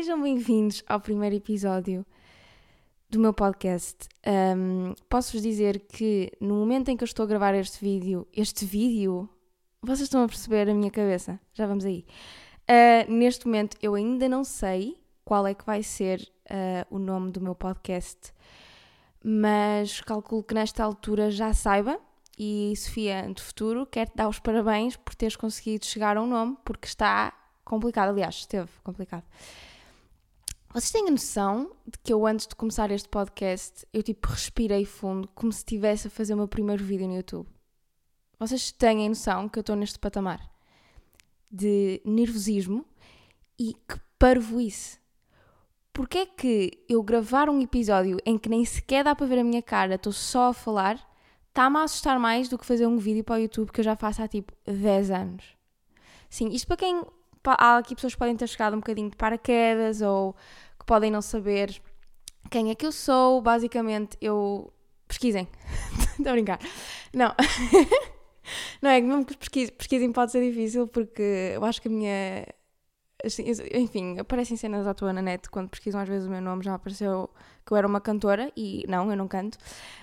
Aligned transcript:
Sejam 0.00 0.22
bem-vindos 0.22 0.82
ao 0.86 0.98
primeiro 0.98 1.36
episódio 1.36 2.06
do 3.10 3.20
meu 3.20 3.34
podcast. 3.34 4.08
Um, 4.56 4.94
Posso-vos 5.10 5.42
dizer 5.42 5.80
que 5.80 6.32
no 6.40 6.54
momento 6.54 6.88
em 6.88 6.96
que 6.96 7.04
eu 7.04 7.04
estou 7.04 7.24
a 7.24 7.26
gravar 7.26 7.54
este 7.54 7.84
vídeo, 7.84 8.26
este 8.34 8.64
vídeo, 8.64 9.28
vocês 9.82 10.04
estão 10.04 10.24
a 10.24 10.26
perceber 10.26 10.70
a 10.70 10.74
minha 10.74 10.90
cabeça, 10.90 11.38
já 11.52 11.66
vamos 11.66 11.84
aí. 11.84 12.06
Uh, 12.62 13.12
neste 13.12 13.44
momento 13.44 13.76
eu 13.82 13.94
ainda 13.94 14.26
não 14.26 14.42
sei 14.42 14.96
qual 15.22 15.46
é 15.46 15.52
que 15.52 15.66
vai 15.66 15.82
ser 15.82 16.26
uh, 16.46 16.86
o 16.88 16.98
nome 16.98 17.30
do 17.30 17.42
meu 17.42 17.54
podcast, 17.54 18.32
mas 19.22 20.00
calculo 20.00 20.42
que 20.42 20.54
nesta 20.54 20.82
altura 20.82 21.30
já 21.30 21.52
saiba. 21.52 22.00
E 22.38 22.72
Sofia, 22.74 23.30
do 23.30 23.42
futuro, 23.42 23.84
quero-te 23.84 24.16
dar 24.16 24.30
os 24.30 24.38
parabéns 24.38 24.96
por 24.96 25.14
teres 25.14 25.36
conseguido 25.36 25.84
chegar 25.84 26.16
a 26.16 26.22
um 26.22 26.26
nome, 26.26 26.56
porque 26.64 26.86
está 26.86 27.34
complicado. 27.66 28.08
Aliás, 28.08 28.36
esteve 28.36 28.70
complicado. 28.82 29.24
Vocês 30.72 30.92
têm 30.92 31.08
a 31.08 31.10
noção 31.10 31.72
de 31.84 31.98
que 31.98 32.12
eu, 32.12 32.24
antes 32.24 32.46
de 32.46 32.54
começar 32.54 32.92
este 32.92 33.08
podcast, 33.08 33.84
eu 33.92 34.04
tipo 34.04 34.28
respirei 34.28 34.84
fundo, 34.84 35.28
como 35.34 35.50
se 35.50 35.58
estivesse 35.58 36.06
a 36.06 36.10
fazer 36.10 36.34
o 36.34 36.36
meu 36.36 36.46
primeiro 36.46 36.84
vídeo 36.84 37.08
no 37.08 37.16
YouTube? 37.16 37.48
Vocês 38.38 38.70
têm 38.70 39.04
a 39.04 39.08
noção 39.08 39.48
que 39.48 39.58
eu 39.58 39.62
estou 39.62 39.74
neste 39.74 39.98
patamar 39.98 40.48
de 41.50 42.00
nervosismo 42.04 42.86
e 43.58 43.74
que 43.74 44.00
parvoíce. 44.16 45.00
Porquê 45.92 46.18
é 46.18 46.26
que 46.26 46.84
eu 46.88 47.02
gravar 47.02 47.50
um 47.50 47.60
episódio 47.60 48.18
em 48.24 48.38
que 48.38 48.48
nem 48.48 48.64
sequer 48.64 49.02
dá 49.02 49.12
para 49.16 49.26
ver 49.26 49.40
a 49.40 49.44
minha 49.44 49.60
cara, 49.60 49.96
estou 49.96 50.12
só 50.12 50.50
a 50.50 50.54
falar, 50.54 51.04
está-me 51.48 51.78
a 51.78 51.82
assustar 51.82 52.16
mais 52.20 52.48
do 52.48 52.56
que 52.56 52.64
fazer 52.64 52.86
um 52.86 52.96
vídeo 52.96 53.24
para 53.24 53.40
o 53.40 53.42
YouTube 53.42 53.72
que 53.72 53.80
eu 53.80 53.84
já 53.84 53.96
faço 53.96 54.22
há 54.22 54.28
tipo 54.28 54.52
10 54.64 55.10
anos? 55.10 55.44
Sim, 56.28 56.50
isto 56.50 56.68
para 56.68 56.76
quem 56.76 57.02
há 57.44 57.78
aqui 57.78 57.94
pessoas 57.94 58.14
que 58.14 58.18
podem 58.18 58.36
ter 58.36 58.46
chegado 58.46 58.74
um 58.74 58.80
bocadinho 58.80 59.10
de 59.10 59.16
paraquedas 59.16 60.00
ou 60.02 60.34
que 60.78 60.84
podem 60.86 61.10
não 61.10 61.22
saber 61.22 61.80
quem 62.50 62.70
é 62.70 62.74
que 62.74 62.86
eu 62.86 62.92
sou. 62.92 63.40
Basicamente, 63.40 64.16
eu. 64.20 64.72
Pesquisem. 65.06 65.48
Estou 66.18 66.28
a 66.28 66.32
brincar. 66.32 66.58
Não. 67.12 67.34
não 68.80 68.90
é 68.90 69.00
que 69.00 69.06
mesmo 69.06 69.24
que 69.24 69.36
pesquisem, 69.36 69.74
pesquisem 69.74 70.12
pode 70.12 70.32
ser 70.32 70.42
difícil 70.42 70.86
porque 70.86 71.52
eu 71.54 71.64
acho 71.64 71.80
que 71.80 71.88
a 71.88 71.90
minha. 71.90 72.46
Assim, 73.22 73.44
enfim, 73.74 74.18
aparecem 74.18 74.56
cenas 74.56 74.86
à 74.86 74.94
toa 74.94 75.12
na 75.12 75.20
net 75.20 75.50
quando 75.50 75.68
pesquisam 75.68 76.00
às 76.00 76.08
vezes 76.08 76.26
o 76.26 76.30
meu 76.30 76.40
nome, 76.40 76.64
já 76.64 76.74
apareceu 76.74 77.28
que 77.66 77.72
eu 77.72 77.76
era 77.76 77.86
uma 77.86 78.00
cantora 78.00 78.50
e 78.56 78.84
não, 78.88 79.10
eu 79.10 79.16
não 79.16 79.28
canto. 79.28 79.56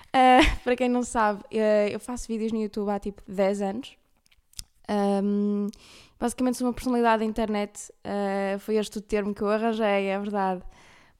Uh, 0.08 0.44
para 0.62 0.76
quem 0.76 0.88
não 0.88 1.02
sabe, 1.02 1.42
uh, 1.52 1.88
eu 1.90 1.98
faço 1.98 2.28
vídeos 2.28 2.52
no 2.52 2.60
YouTube 2.60 2.90
há 2.90 2.98
tipo 2.98 3.20
10 3.26 3.62
anos. 3.62 3.96
Um, 4.90 5.68
basicamente 6.18 6.58
sou 6.58 6.66
uma 6.66 6.72
personalidade 6.72 7.20
da 7.20 7.24
internet, 7.24 7.92
uh, 8.04 8.58
foi 8.58 8.76
este 8.76 8.98
o 8.98 9.00
termo 9.00 9.34
que 9.34 9.42
eu 9.42 9.48
arranjei, 9.48 10.06
é 10.06 10.18
verdade, 10.18 10.62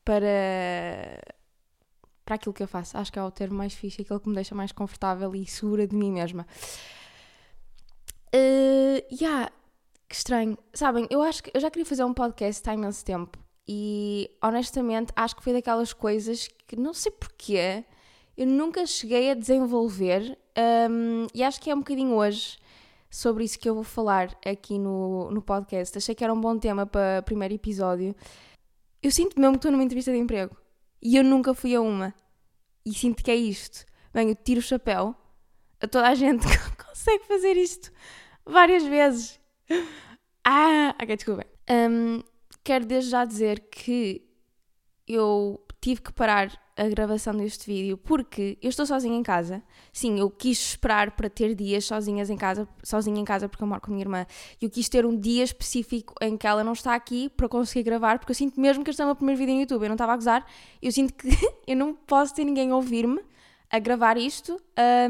para, 0.05 1.21
para 2.25 2.35
aquilo 2.37 2.55
que 2.55 2.63
eu 2.63 2.69
faço. 2.69 2.97
Acho 2.97 3.13
que 3.13 3.19
é 3.19 3.23
o 3.23 3.31
termo 3.31 3.57
mais 3.57 3.75
fixe, 3.75 4.03
aquele 4.03 4.21
que 4.21 4.29
me 4.29 4.35
deixa 4.35 4.55
mais 4.55 4.73
confortável 4.73 5.35
e 5.35 5.47
segura 5.47 5.87
de 5.87 5.95
mim 5.95 6.13
mesma. 6.13 6.47
Uh, 8.35 9.03
yeah, 9.13 9.51
que 10.09 10.15
estranho. 10.15 10.57
Sabem, 10.73 11.07
eu 11.11 11.23
acho 11.23 11.43
que 11.43 11.51
eu 11.55 11.61
já 11.61 11.71
queria 11.71 11.87
fazer 11.87 12.05
um 12.05 12.15
podcast 12.15 12.69
há 12.69 12.75
imenso 12.75 13.05
tempo 13.05 13.39
e 13.69 14.31
honestamente 14.43 15.13
acho 15.15 15.37
que 15.37 15.45
foi 15.45 15.53
daquelas 15.53 15.93
coisas 15.93 16.49
que 16.67 16.75
não 16.75 16.95
sei 16.95 17.13
porquê 17.13 17.85
eu 18.35 18.47
nunca 18.47 18.87
cheguei 18.87 19.31
a 19.31 19.35
desenvolver 19.35 20.39
um, 20.91 21.27
e 21.35 21.43
acho 21.43 21.61
que 21.61 21.71
é 21.71 21.75
um 21.75 21.81
bocadinho 21.81 22.15
hoje 22.15 22.57
sobre 23.11 23.45
isso 23.45 23.59
que 23.59 23.69
eu 23.69 23.75
vou 23.75 23.85
falar 23.85 24.37
aqui 24.45 24.79
no, 24.79 25.31
no 25.31 25.43
podcast. 25.43 25.97
Achei 25.97 26.15
que 26.15 26.25
era 26.25 26.33
um 26.33 26.41
bom 26.41 26.59
tema 26.59 26.87
para 26.87 27.21
o 27.21 27.23
primeiro 27.23 27.55
episódio. 27.55 28.15
Eu 29.03 29.11
sinto 29.11 29.39
mesmo 29.39 29.55
que 29.55 29.59
estou 29.59 29.73
numa 29.73 29.85
entrevista 29.85 30.13
de 30.13 30.19
emprego 30.19 30.57
e 31.01 31.17
eu 31.17 31.25
nunca 31.25 31.55
fui 31.55 31.75
a 31.75 31.81
uma. 31.81 32.15
E 32.85 32.93
sinto 32.93 33.23
que 33.23 33.31
é 33.31 33.37
isto. 33.37 33.87
Bem, 34.13 34.31
eu 34.31 34.35
tiro 34.35 34.61
o 34.61 34.63
chapéu 34.63 35.15
a 35.81 35.87
toda 35.87 36.09
a 36.09 36.15
gente 36.15 36.47
que 36.47 36.77
consegue 36.85 37.25
fazer 37.25 37.57
isto 37.57 37.93
várias 38.45 38.83
vezes. 38.85 39.41
Ah, 40.45 40.95
ok, 41.01 41.17
desculpem. 41.17 41.47
Um, 41.71 42.23
quero 42.65 42.87
desde 42.87 43.11
já 43.11 43.25
dizer 43.25 43.61
que 43.71 44.27
eu 45.07 45.63
tive 45.81 46.03
que 46.03 46.13
parar 46.13 46.51
a 46.77 46.89
gravação 46.89 47.35
deste 47.35 47.67
vídeo 47.67 47.97
porque 47.99 48.57
eu 48.63 48.69
estou 48.69 48.87
sozinha 48.87 49.17
em 49.17 49.23
casa. 49.23 49.63
Sim, 49.93 50.19
eu 50.19 50.31
quis 50.31 50.59
esperar 50.59 51.13
para 51.13 51.29
ter 51.29 51.55
dias 51.55 51.85
sozinhas 51.85 52.31
em 52.31 52.37
casa, 52.37 52.69
sozinha 52.85 53.21
em 53.21 53.25
casa 53.25 53.49
porque 53.49 53.63
eu 53.63 53.69
moro 53.69 53.81
com 53.81 53.91
a 53.91 53.93
minha 53.93 54.05
irmã. 54.05 54.27
E 54.61 54.65
eu 54.65 54.71
quis 54.71 54.89
ter 54.89 55.05
um 55.05 55.17
dia 55.17 55.43
específico 55.43 56.15
em 56.21 56.37
que 56.37 56.47
ela 56.47 56.63
não 56.63 56.73
está 56.73 56.95
aqui 56.95 57.29
para 57.29 57.49
conseguir 57.49 57.83
gravar, 57.83 58.19
porque 58.19 58.31
eu 58.31 58.35
sinto 58.35 58.61
mesmo 58.61 58.85
que 58.85 58.91
este 58.91 59.03
é 59.03 59.05
o 59.05 59.09
meu 59.09 59.17
primeiro 59.17 59.39
vídeo 59.39 59.55
no 59.55 59.61
YouTube. 59.61 59.83
Eu 59.83 59.89
não 59.89 59.95
estava 59.95 60.13
a 60.13 60.17
gozar, 60.17 60.47
eu 60.81 60.93
sinto 60.93 61.15
que 61.15 61.29
eu 61.67 61.77
não 61.77 61.95
posso 61.95 62.35
ter 62.35 62.45
ninguém 62.45 62.71
a 62.71 62.77
ouvir-me 62.77 63.21
a 63.71 63.79
gravar 63.79 64.17
isto. 64.17 64.61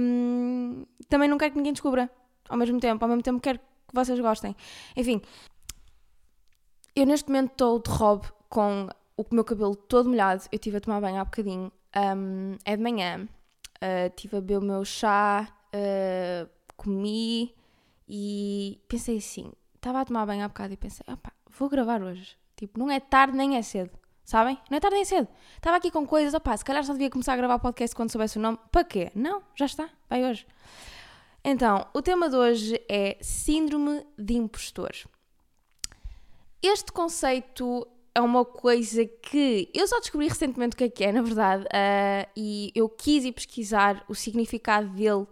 Um, 0.00 0.84
também 1.08 1.28
não 1.28 1.38
quero 1.38 1.52
que 1.52 1.58
ninguém 1.58 1.72
descubra 1.72 2.10
ao 2.48 2.56
mesmo 2.56 2.80
tempo, 2.80 3.04
ao 3.04 3.08
mesmo 3.08 3.22
tempo 3.22 3.40
quero 3.40 3.58
que 3.58 3.94
vocês 3.94 4.18
gostem. 4.20 4.56
Enfim, 4.96 5.20
eu 6.96 7.06
neste 7.06 7.28
momento 7.28 7.52
estou 7.52 7.78
de 7.78 7.90
robe 7.90 8.26
com 8.48 8.88
o 9.18 9.34
meu 9.34 9.44
cabelo 9.44 9.74
todo 9.74 10.08
molhado, 10.08 10.44
eu 10.52 10.56
estive 10.56 10.76
a 10.76 10.80
tomar 10.80 11.00
banho 11.00 11.20
há 11.20 11.24
bocadinho, 11.24 11.72
um, 12.16 12.56
é 12.64 12.76
de 12.76 12.82
manhã, 12.82 13.28
uh, 13.82 14.06
estive 14.08 14.36
a 14.36 14.40
beber 14.40 14.58
o 14.58 14.62
meu 14.62 14.84
chá, 14.84 15.48
uh, 15.74 16.48
comi 16.76 17.52
e 18.08 18.80
pensei 18.86 19.18
assim, 19.18 19.50
estava 19.74 20.00
a 20.00 20.04
tomar 20.04 20.24
banho 20.24 20.44
há 20.44 20.48
bocado 20.48 20.72
e 20.72 20.76
pensei, 20.76 21.04
opa, 21.12 21.32
vou 21.50 21.68
gravar 21.68 22.00
hoje. 22.00 22.36
Tipo, 22.56 22.78
não 22.78 22.90
é 22.90 23.00
tarde 23.00 23.36
nem 23.36 23.56
é 23.56 23.62
cedo, 23.62 23.90
sabem? 24.24 24.56
Não 24.70 24.76
é 24.76 24.80
tarde 24.80 24.94
nem 24.94 25.02
é 25.02 25.04
cedo. 25.04 25.28
Estava 25.56 25.76
aqui 25.76 25.90
com 25.90 26.06
coisas, 26.06 26.32
opá, 26.32 26.56
se 26.56 26.64
calhar 26.64 26.84
só 26.84 26.92
devia 26.92 27.10
começar 27.10 27.32
a 27.32 27.36
gravar 27.36 27.58
podcast 27.58 27.94
quando 27.94 28.10
soubesse 28.10 28.38
o 28.38 28.40
nome. 28.40 28.58
Para 28.70 28.84
quê? 28.84 29.10
Não, 29.14 29.42
já 29.54 29.66
está, 29.66 29.90
vai 30.08 30.24
hoje. 30.24 30.46
Então, 31.44 31.86
o 31.92 32.02
tema 32.02 32.28
de 32.28 32.36
hoje 32.36 32.80
é 32.88 33.16
Síndrome 33.20 34.04
de 34.16 34.34
Impostor. 34.34 34.92
Este 36.60 36.90
conceito 36.90 37.86
é 38.14 38.20
uma 38.20 38.44
coisa 38.44 39.04
que 39.04 39.70
eu 39.74 39.86
só 39.86 40.00
descobri 40.00 40.28
recentemente 40.28 40.74
o 40.74 40.76
que 40.76 40.84
é 40.84 40.88
que 40.88 41.04
é, 41.04 41.12
na 41.12 41.22
verdade, 41.22 41.64
uh, 41.64 42.30
e 42.36 42.72
eu 42.74 42.88
quis 42.88 43.24
ir 43.24 43.32
pesquisar 43.32 44.04
o 44.08 44.14
significado 44.14 44.88
dele 44.88 45.26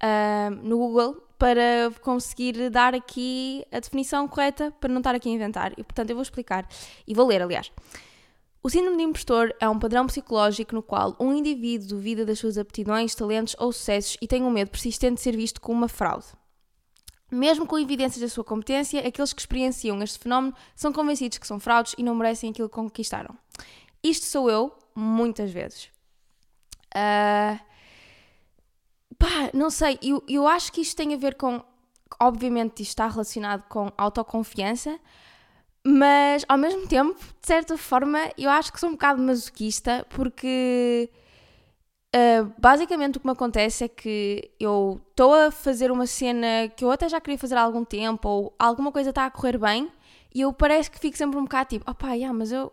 uh, 0.00 0.50
no 0.62 0.78
Google 0.78 1.22
para 1.38 1.90
conseguir 2.02 2.68
dar 2.70 2.94
aqui 2.94 3.64
a 3.72 3.80
definição 3.80 4.28
correta 4.28 4.70
para 4.78 4.90
não 4.90 4.98
estar 4.98 5.14
aqui 5.14 5.28
a 5.28 5.32
inventar. 5.32 5.72
E 5.72 5.82
portanto 5.82 6.10
eu 6.10 6.16
vou 6.16 6.22
explicar 6.22 6.68
e 7.06 7.14
vou 7.14 7.26
ler, 7.26 7.42
aliás. 7.42 7.72
O 8.62 8.68
síndrome 8.68 8.98
de 8.98 9.04
impostor 9.04 9.54
é 9.58 9.66
um 9.66 9.78
padrão 9.78 10.06
psicológico 10.06 10.74
no 10.74 10.82
qual 10.82 11.16
um 11.18 11.32
indivíduo 11.32 11.88
duvida 11.88 12.26
das 12.26 12.38
suas 12.38 12.58
aptidões, 12.58 13.14
talentos 13.14 13.56
ou 13.58 13.72
sucessos 13.72 14.18
e 14.20 14.28
tem 14.28 14.42
um 14.42 14.50
medo 14.50 14.70
persistente 14.70 15.14
de 15.14 15.22
ser 15.22 15.34
visto 15.34 15.62
como 15.62 15.78
uma 15.78 15.88
fraude. 15.88 16.26
Mesmo 17.30 17.66
com 17.66 17.78
evidências 17.78 18.20
da 18.20 18.28
sua 18.28 18.42
competência, 18.42 19.06
aqueles 19.06 19.32
que 19.32 19.40
experienciam 19.40 20.02
este 20.02 20.18
fenómeno 20.18 20.54
são 20.74 20.92
convencidos 20.92 21.38
que 21.38 21.46
são 21.46 21.60
fraudes 21.60 21.94
e 21.96 22.02
não 22.02 22.14
merecem 22.14 22.50
aquilo 22.50 22.68
que 22.68 22.74
conquistaram. 22.74 23.36
Isto 24.02 24.26
sou 24.26 24.50
eu, 24.50 24.72
muitas 24.94 25.50
vezes. 25.50 25.90
Uh, 26.94 27.58
pá, 29.16 29.50
não 29.54 29.70
sei, 29.70 29.98
eu, 30.02 30.24
eu 30.28 30.48
acho 30.48 30.72
que 30.72 30.80
isto 30.80 30.96
tem 30.96 31.14
a 31.14 31.16
ver 31.16 31.36
com. 31.36 31.62
Obviamente, 32.18 32.82
isto 32.82 32.90
está 32.90 33.06
relacionado 33.06 33.62
com 33.68 33.92
autoconfiança, 33.96 34.98
mas 35.84 36.44
ao 36.48 36.58
mesmo 36.58 36.86
tempo, 36.88 37.14
de 37.14 37.46
certa 37.46 37.78
forma, 37.78 38.18
eu 38.36 38.50
acho 38.50 38.72
que 38.72 38.80
sou 38.80 38.88
um 38.88 38.92
bocado 38.92 39.22
masoquista 39.22 40.04
porque 40.10 41.08
Uh, 42.14 42.52
basicamente 42.58 43.18
o 43.18 43.20
que 43.20 43.26
me 43.26 43.32
acontece 43.32 43.84
é 43.84 43.88
que 43.88 44.50
eu 44.58 45.00
estou 45.10 45.32
a 45.32 45.50
fazer 45.52 45.92
uma 45.92 46.06
cena 46.08 46.68
que 46.74 46.84
eu 46.84 46.90
até 46.90 47.08
já 47.08 47.20
queria 47.20 47.38
fazer 47.38 47.54
há 47.54 47.62
algum 47.62 47.84
tempo, 47.84 48.28
ou 48.28 48.54
alguma 48.58 48.90
coisa 48.90 49.10
está 49.10 49.26
a 49.26 49.30
correr 49.30 49.56
bem, 49.56 49.90
e 50.34 50.40
eu 50.40 50.52
parece 50.52 50.90
que 50.90 50.98
fico 50.98 51.16
sempre 51.16 51.38
um 51.38 51.44
bocado 51.44 51.68
tipo, 51.70 51.88
opá, 51.90 52.14
yeah, 52.14 52.36
mas 52.36 52.50
eu. 52.50 52.72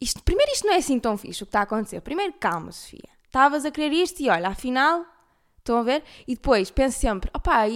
Isto, 0.00 0.22
primeiro, 0.22 0.52
isto 0.52 0.66
não 0.66 0.74
é 0.74 0.76
assim 0.76 0.98
tão 1.00 1.16
fixe 1.16 1.42
o 1.42 1.46
que 1.46 1.50
está 1.50 1.60
a 1.60 1.62
acontecer. 1.62 2.00
Primeiro, 2.02 2.34
calma, 2.34 2.70
Sofia. 2.70 3.08
Estavas 3.24 3.64
a 3.64 3.70
querer 3.70 3.92
isto 3.94 4.20
e 4.20 4.28
olha, 4.28 4.48
afinal, 4.48 5.04
estão 5.58 5.78
a 5.78 5.82
ver? 5.82 6.04
E 6.28 6.34
depois 6.34 6.70
penso 6.70 6.98
sempre, 6.98 7.30
opá, 7.34 7.66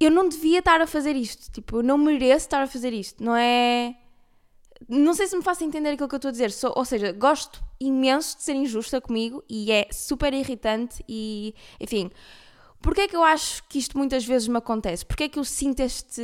eu 0.00 0.10
não 0.10 0.28
devia 0.28 0.60
estar 0.60 0.80
a 0.80 0.86
fazer 0.86 1.16
isto. 1.16 1.50
Tipo, 1.52 1.78
eu 1.78 1.82
não 1.82 1.98
mereço 1.98 2.46
estar 2.46 2.62
a 2.62 2.66
fazer 2.66 2.92
isto. 2.92 3.22
Não 3.22 3.36
é 3.36 3.96
não 4.88 5.14
sei 5.14 5.26
se 5.26 5.36
me 5.36 5.42
faço 5.42 5.64
entender 5.64 5.90
aquilo 5.90 6.08
que 6.08 6.14
eu 6.14 6.18
estou 6.18 6.28
a 6.28 6.32
dizer, 6.32 6.50
Sou, 6.50 6.72
ou 6.76 6.84
seja, 6.84 7.12
gosto 7.12 7.62
imenso 7.80 8.36
de 8.36 8.42
ser 8.42 8.54
injusta 8.54 9.00
comigo 9.00 9.42
e 9.48 9.70
é 9.70 9.88
super 9.90 10.32
irritante 10.34 11.04
e, 11.08 11.54
enfim, 11.80 12.10
porque 12.80 13.02
é 13.02 13.08
que 13.08 13.16
eu 13.16 13.22
acho 13.22 13.64
que 13.68 13.78
isto 13.78 13.96
muitas 13.96 14.24
vezes 14.24 14.46
me 14.46 14.58
acontece? 14.58 15.06
Porque 15.06 15.24
é 15.24 15.28
que 15.28 15.38
eu 15.38 15.44
sinto 15.44 15.80
este 15.80 16.20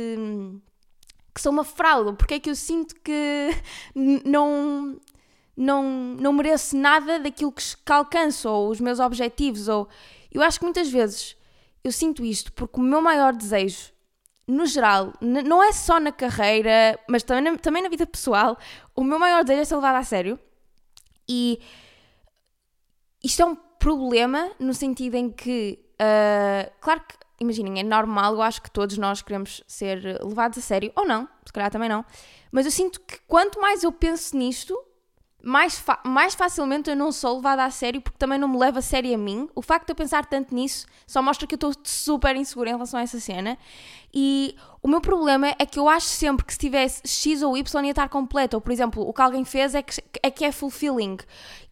que 1.33 1.41
sou 1.41 1.51
uma 1.51 1.63
fraude? 1.63 2.15
Porque 2.15 2.35
é 2.35 2.39
que 2.39 2.49
eu 2.49 2.55
sinto 2.55 2.93
que 3.01 3.49
não 4.25 4.99
não 5.57 5.83
não 6.19 6.33
mereço 6.33 6.77
nada 6.77 7.19
daquilo 7.19 7.51
que, 7.51 7.63
que 7.63 7.91
alcanço 7.91 8.49
ou 8.49 8.69
os 8.69 8.79
meus 8.79 8.99
objetivos 8.99 9.67
ou 9.67 9.87
eu 10.31 10.41
acho 10.41 10.59
que 10.59 10.65
muitas 10.65 10.89
vezes 10.89 11.35
eu 11.83 11.91
sinto 11.91 12.23
isto 12.23 12.53
porque 12.53 12.79
o 12.79 12.83
meu 12.83 13.01
maior 13.01 13.33
desejo 13.33 13.91
no 14.47 14.65
geral, 14.65 15.13
não 15.21 15.63
é 15.63 15.71
só 15.71 15.99
na 15.99 16.11
carreira, 16.11 16.99
mas 17.07 17.23
também 17.23 17.51
na, 17.51 17.57
também 17.57 17.83
na 17.83 17.89
vida 17.89 18.05
pessoal, 18.05 18.57
o 18.95 19.03
meu 19.03 19.17
maior 19.17 19.43
desejo 19.43 19.61
é 19.61 19.65
ser 19.65 19.75
levado 19.75 19.95
a 19.95 20.03
sério. 20.03 20.39
E 21.27 21.59
isto 23.23 23.41
é 23.41 23.45
um 23.45 23.55
problema 23.55 24.51
no 24.59 24.73
sentido 24.73 25.15
em 25.15 25.29
que, 25.29 25.79
uh, 25.93 26.71
claro 26.81 27.01
que, 27.07 27.15
imaginem, 27.39 27.79
é 27.79 27.83
normal, 27.83 28.33
eu 28.33 28.41
acho 28.41 28.61
que 28.61 28.69
todos 28.69 28.97
nós 28.97 29.21
queremos 29.21 29.63
ser 29.67 30.19
levados 30.23 30.57
a 30.57 30.61
sério, 30.61 30.91
ou 30.95 31.05
não, 31.05 31.27
se 31.45 31.53
calhar 31.53 31.71
também 31.71 31.89
não, 31.89 32.05
mas 32.51 32.65
eu 32.65 32.71
sinto 32.71 32.99
que 33.01 33.19
quanto 33.27 33.59
mais 33.59 33.83
eu 33.83 33.91
penso 33.91 34.35
nisto, 34.37 34.77
mais, 35.43 35.83
mais 36.05 36.35
facilmente 36.35 36.89
eu 36.89 36.95
não 36.95 37.11
sou 37.11 37.37
levada 37.37 37.63
a 37.63 37.71
sério 37.71 37.99
porque 37.99 38.17
também 38.17 38.37
não 38.37 38.47
me 38.47 38.57
leva 38.57 38.79
a 38.79 38.81
sério 38.81 39.13
a 39.13 39.17
mim. 39.17 39.49
O 39.55 39.61
facto 39.61 39.87
de 39.87 39.91
eu 39.91 39.95
pensar 39.95 40.25
tanto 40.25 40.53
nisso 40.53 40.85
só 41.07 41.21
mostra 41.21 41.47
que 41.47 41.55
eu 41.55 41.57
estou 41.57 41.73
super 41.83 42.35
insegura 42.35 42.69
em 42.69 42.73
relação 42.73 42.99
a 42.99 43.03
essa 43.03 43.19
cena. 43.19 43.57
E 44.13 44.55
o 44.81 44.87
meu 44.87 45.01
problema 45.01 45.47
é 45.57 45.65
que 45.65 45.79
eu 45.79 45.89
acho 45.89 46.07
sempre 46.07 46.45
que 46.45 46.53
se 46.53 46.59
tivesse 46.59 47.01
X 47.07 47.41
ou 47.41 47.57
Y 47.57 47.85
ia 47.85 47.91
estar 47.91 48.07
completo. 48.09 48.55
Ou, 48.57 48.61
por 48.61 48.71
exemplo, 48.71 49.07
o 49.07 49.11
que 49.11 49.21
alguém 49.21 49.43
fez 49.43 49.73
é 49.73 49.81
que 49.81 50.01
é, 50.21 50.29
que 50.29 50.45
é 50.45 50.51
fulfilling. 50.51 51.17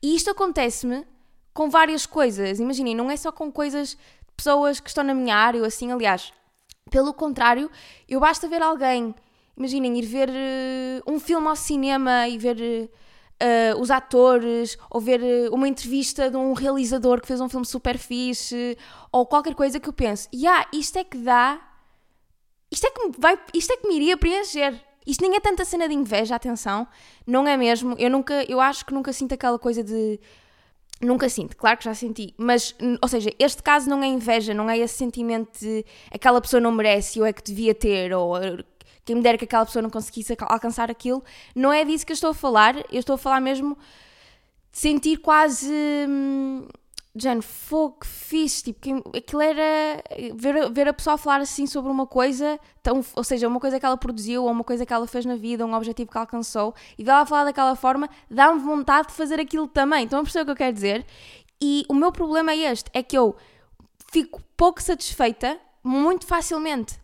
E 0.01 0.15
isto 0.15 0.31
acontece-me 0.31 1.05
com 1.53 1.69
várias 1.69 2.05
coisas. 2.05 2.59
Imaginem, 2.59 2.95
não 2.95 3.11
é 3.11 3.17
só 3.17 3.31
com 3.31 3.51
coisas 3.51 3.97
pessoas 4.35 4.79
que 4.79 4.89
estão 4.89 5.03
na 5.03 5.13
minha 5.13 5.35
área 5.35 5.59
ou 5.59 5.67
assim. 5.67 5.91
Aliás, 5.91 6.33
pelo 6.89 7.13
contrário, 7.13 7.69
eu 8.07 8.19
basta 8.19 8.47
ver 8.47 8.63
alguém. 8.63 9.13
Imaginem, 9.55 9.99
ir 9.99 10.05
ver 10.05 10.29
uh, 10.29 11.11
um 11.11 11.19
filme 11.19 11.47
ao 11.47 11.55
cinema 11.55 12.27
e 12.27 12.37
ver. 12.37 12.57
Uh, 12.57 13.08
uh, 13.41 13.79
os 13.79 13.91
atores, 13.91 14.77
ou 14.89 14.99
ver 14.99 15.21
uh, 15.21 15.53
uma 15.53 15.67
entrevista 15.67 16.29
de 16.29 16.37
um 16.37 16.53
realizador 16.53 17.21
que 17.21 17.27
fez 17.27 17.41
um 17.41 17.49
filme 17.49 17.65
super 17.65 17.97
fixe, 17.97 18.77
ou 19.11 19.25
qualquer 19.25 19.55
coisa 19.55 19.79
que 19.79 19.89
eu 19.89 19.93
penso, 19.93 20.27
yeah, 20.33 20.67
isto 20.73 20.97
é 20.97 21.03
que 21.03 21.17
dá, 21.17 21.59
isto 22.71 22.85
é 22.85 22.91
que, 22.91 23.11
vai, 23.17 23.39
isto 23.53 23.73
é 23.73 23.77
que 23.77 23.87
me 23.87 23.95
iria 23.95 24.17
preencher. 24.17 24.79
Isto 25.07 25.21
nem 25.21 25.35
é 25.35 25.39
tanta 25.39 25.65
cena 25.65 25.87
de 25.87 25.95
inveja, 25.95 26.35
atenção, 26.35 26.87
não 27.25 27.47
é 27.47 27.57
mesmo. 27.57 27.95
Eu 27.97 28.11
nunca, 28.11 28.43
eu 28.43 28.61
acho 28.61 28.85
que 28.85 28.93
nunca 28.93 29.11
sinto 29.11 29.33
aquela 29.33 29.57
coisa 29.57 29.83
de 29.83 30.19
Nunca 31.01 31.29
sinto, 31.29 31.55
claro 31.55 31.77
que 31.77 31.85
já 31.85 31.93
senti, 31.93 32.33
mas, 32.37 32.75
ou 33.01 33.07
seja, 33.07 33.31
este 33.39 33.63
caso 33.63 33.89
não 33.89 34.03
é 34.03 34.07
inveja, 34.07 34.53
não 34.53 34.69
é 34.69 34.77
esse 34.77 34.95
sentimento 34.95 35.57
de 35.57 35.85
aquela 36.11 36.41
pessoa 36.41 36.59
não 36.59 36.73
merece 36.73 37.21
ou 37.21 37.25
é 37.25 37.31
que 37.31 37.41
devia 37.41 37.73
ter, 37.73 38.13
ou 38.13 38.35
quem 39.09 39.15
me 39.15 39.23
dera 39.23 39.39
que 39.39 39.45
aquela 39.45 39.65
pessoa 39.65 39.81
não 39.81 39.89
conseguisse 39.89 40.37
alcançar 40.39 40.91
aquilo. 40.91 41.23
Não 41.55 41.73
é 41.73 41.83
disso 41.83 42.05
que 42.05 42.11
eu 42.11 42.13
estou 42.13 42.29
a 42.29 42.33
falar, 42.33 42.77
eu 42.91 42.99
estou 42.99 43.15
a 43.15 43.17
falar 43.17 43.41
mesmo 43.41 43.75
de 44.71 44.77
sentir 44.77 45.17
quase. 45.17 45.73
Hum, 46.07 46.67
Jane, 47.15 47.41
fogo, 47.41 48.05
fixe, 48.05 48.65
tipo, 48.65 48.79
que 48.79 49.17
aquilo 49.17 49.41
era 49.41 50.03
ver, 50.35 50.71
ver 50.71 50.87
a 50.87 50.93
pessoa 50.93 51.17
falar 51.17 51.41
assim 51.41 51.65
sobre 51.65 51.91
uma 51.91 52.05
coisa, 52.05 52.59
tão, 52.83 53.03
ou 53.15 53.23
seja, 53.23 53.47
uma 53.47 53.59
coisa 53.59 53.79
que 53.79 53.85
ela 53.85 53.97
produziu, 53.97 54.43
ou 54.43 54.51
uma 54.51 54.63
coisa 54.63 54.85
que 54.85 54.93
ela 54.93 55.07
fez 55.07 55.25
na 55.25 55.35
vida, 55.35 55.65
um 55.65 55.73
objetivo 55.73 56.11
que 56.11 56.17
alcançou, 56.17 56.75
e 56.99 57.03
dela 57.03 57.25
falar 57.25 57.45
daquela 57.45 57.75
forma, 57.75 58.07
dá-me 58.29 58.59
vontade 58.59 59.07
de 59.07 59.15
fazer 59.15 59.39
aquilo 59.39 59.67
também. 59.67 60.03
Então, 60.03 60.19
a 60.19 60.21
perceber 60.21 60.43
o 60.43 60.45
que 60.45 60.51
eu 60.51 60.55
quero 60.55 60.73
dizer? 60.73 61.05
E 61.59 61.83
o 61.89 61.95
meu 61.95 62.11
problema 62.11 62.51
é 62.51 62.71
este: 62.71 62.91
é 62.93 63.01
que 63.01 63.17
eu 63.17 63.35
fico 64.11 64.39
pouco 64.55 64.79
satisfeita 64.79 65.59
muito 65.83 66.27
facilmente. 66.27 66.99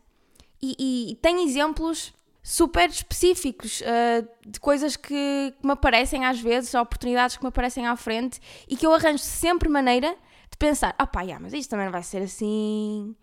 E, 0.78 1.12
e 1.12 1.16
tem 1.16 1.44
exemplos 1.44 2.14
super 2.42 2.90
específicos 2.90 3.82
uh, 3.82 4.28
de 4.46 4.60
coisas 4.60 4.96
que, 4.96 5.54
que, 5.60 5.66
me 5.66 5.74
aparecem 5.74 6.26
às 6.26 6.40
vezes, 6.40 6.74
oportunidades 6.74 7.38
que 7.38 7.44
me 7.44 7.50
aparecem 7.50 7.88
à 7.88 7.96
frente 7.96 8.40
e 8.68 8.76
que 8.76 8.86
eu 8.86 8.94
arranjo 8.94 9.24
sempre 9.24 9.68
maneira 9.68 10.16
de 10.50 10.58
pensar: 10.58 10.96
ah 10.98 11.10
yeah, 11.22 11.40
mas 11.42 11.54
isto 11.54 11.70
também 11.70 11.86
não 11.86 11.92
vai 11.92 12.04
ser 12.04 12.22
assim 12.22 13.16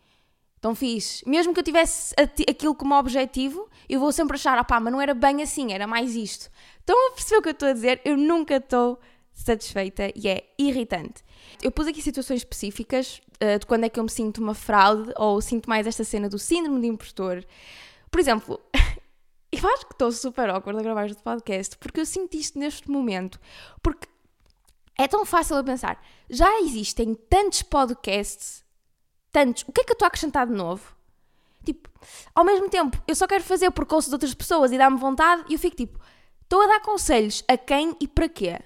tão 0.61 0.75
fixe. 0.75 1.29
Mesmo 1.29 1.53
que 1.53 1.61
eu 1.61 1.65
tivesse 1.65 2.15
aquilo 2.49 2.75
como 2.75 2.95
objetivo, 2.97 3.69
eu 3.89 4.01
vou 4.01 4.13
sempre 4.13 4.37
achar: 4.37 4.59
ah 4.59 4.81
mas 4.81 4.93
não 4.93 5.01
era 5.01 5.15
bem 5.15 5.43
assim, 5.43 5.73
era 5.73 5.87
mais 5.87 6.17
isto. 6.17 6.51
Estão 6.81 7.09
a 7.09 7.13
perceber 7.13 7.39
o 7.39 7.43
que 7.43 7.49
eu 7.49 7.53
estou 7.53 7.69
a 7.69 7.73
dizer? 7.73 8.01
Eu 8.05 8.17
nunca 8.17 8.57
estou 8.57 8.99
satisfeita 9.33 10.13
e 10.15 10.29
é 10.29 10.53
irritante. 10.59 11.23
Eu 11.63 11.71
pus 11.71 11.87
aqui 11.87 12.03
situações 12.03 12.41
específicas 12.41 13.21
uh, 13.43 13.59
de 13.59 13.67
quando 13.67 13.85
é 13.85 13.89
que 13.89 13.99
eu 13.99 14.05
me 14.05 14.11
sinto 14.11 14.39
uma 14.39 14.55
fraude 14.55 15.13
ou 15.17 15.41
sinto 15.41 15.69
mais 15.69 15.87
esta 15.87 16.05
cena 16.05 16.29
do 16.29 16.39
síndrome 16.39 16.81
de 16.81 16.87
impostor. 16.87 17.45
Por 18.11 18.21
exemplo, 18.21 18.61
eu 19.53 19.69
acho 19.69 19.87
que 19.87 19.95
estou 19.95 20.11
super 20.13 20.51
awkward 20.51 20.81
a 20.81 20.83
gravar 20.83 21.07
este 21.07 21.23
podcast 21.23 21.77
porque 21.79 22.01
eu 22.01 22.07
sinto 22.07 22.35
isto 22.37 22.59
neste 22.59 22.91
momento. 22.91 23.41
Porque 23.83 24.09
é 24.99 25.09
tão 25.09 25.25
fácil 25.25 25.57
a 25.57 25.65
pensar. 25.65 26.03
Já 26.29 26.61
existem 26.61 27.15
tantos 27.15 27.63
podcasts, 27.63 28.65
tantos. 29.31 29.65
O 29.67 29.73
que 29.73 29.81
é 29.81 29.85
que 29.85 29.93
eu 29.93 29.95
estou 29.95 30.07
a 30.07 30.09
acrescentar 30.09 30.47
de 30.47 30.53
novo? 30.53 30.95
Tipo, 31.65 31.89
ao 32.35 32.45
mesmo 32.45 32.69
tempo, 32.69 33.01
eu 33.07 33.15
só 33.15 33.27
quero 33.27 33.45
fazer 33.45 33.71
por 33.71 33.87
causa 33.87 34.09
de 34.09 34.15
outras 34.15 34.35
pessoas 34.35 34.73
e 34.73 34.79
dá-me 34.79 34.99
vontade 34.99 35.45
e 35.49 35.55
eu 35.55 35.59
fico 35.59 35.77
tipo, 35.77 35.99
estou 36.43 36.61
a 36.63 36.67
dar 36.67 36.81
conselhos 36.81 37.45
a 37.49 37.57
quem 37.57 37.97
e 38.01 38.09
para 38.09 38.29
quê? 38.29 38.61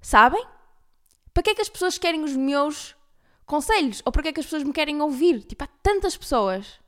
Sabem? 0.00 0.44
Para 1.38 1.44
que 1.44 1.50
é 1.50 1.54
que 1.54 1.62
as 1.62 1.68
pessoas 1.68 1.96
querem 1.96 2.24
os 2.24 2.34
meus 2.34 2.96
conselhos? 3.46 4.02
Ou 4.04 4.10
para 4.10 4.22
que 4.22 4.28
é 4.30 4.32
que 4.32 4.40
as 4.40 4.46
pessoas 4.46 4.64
me 4.64 4.72
querem 4.72 5.00
ouvir? 5.00 5.44
Tipo, 5.44 5.62
há 5.62 5.68
tantas 5.84 6.16
pessoas. 6.16 6.80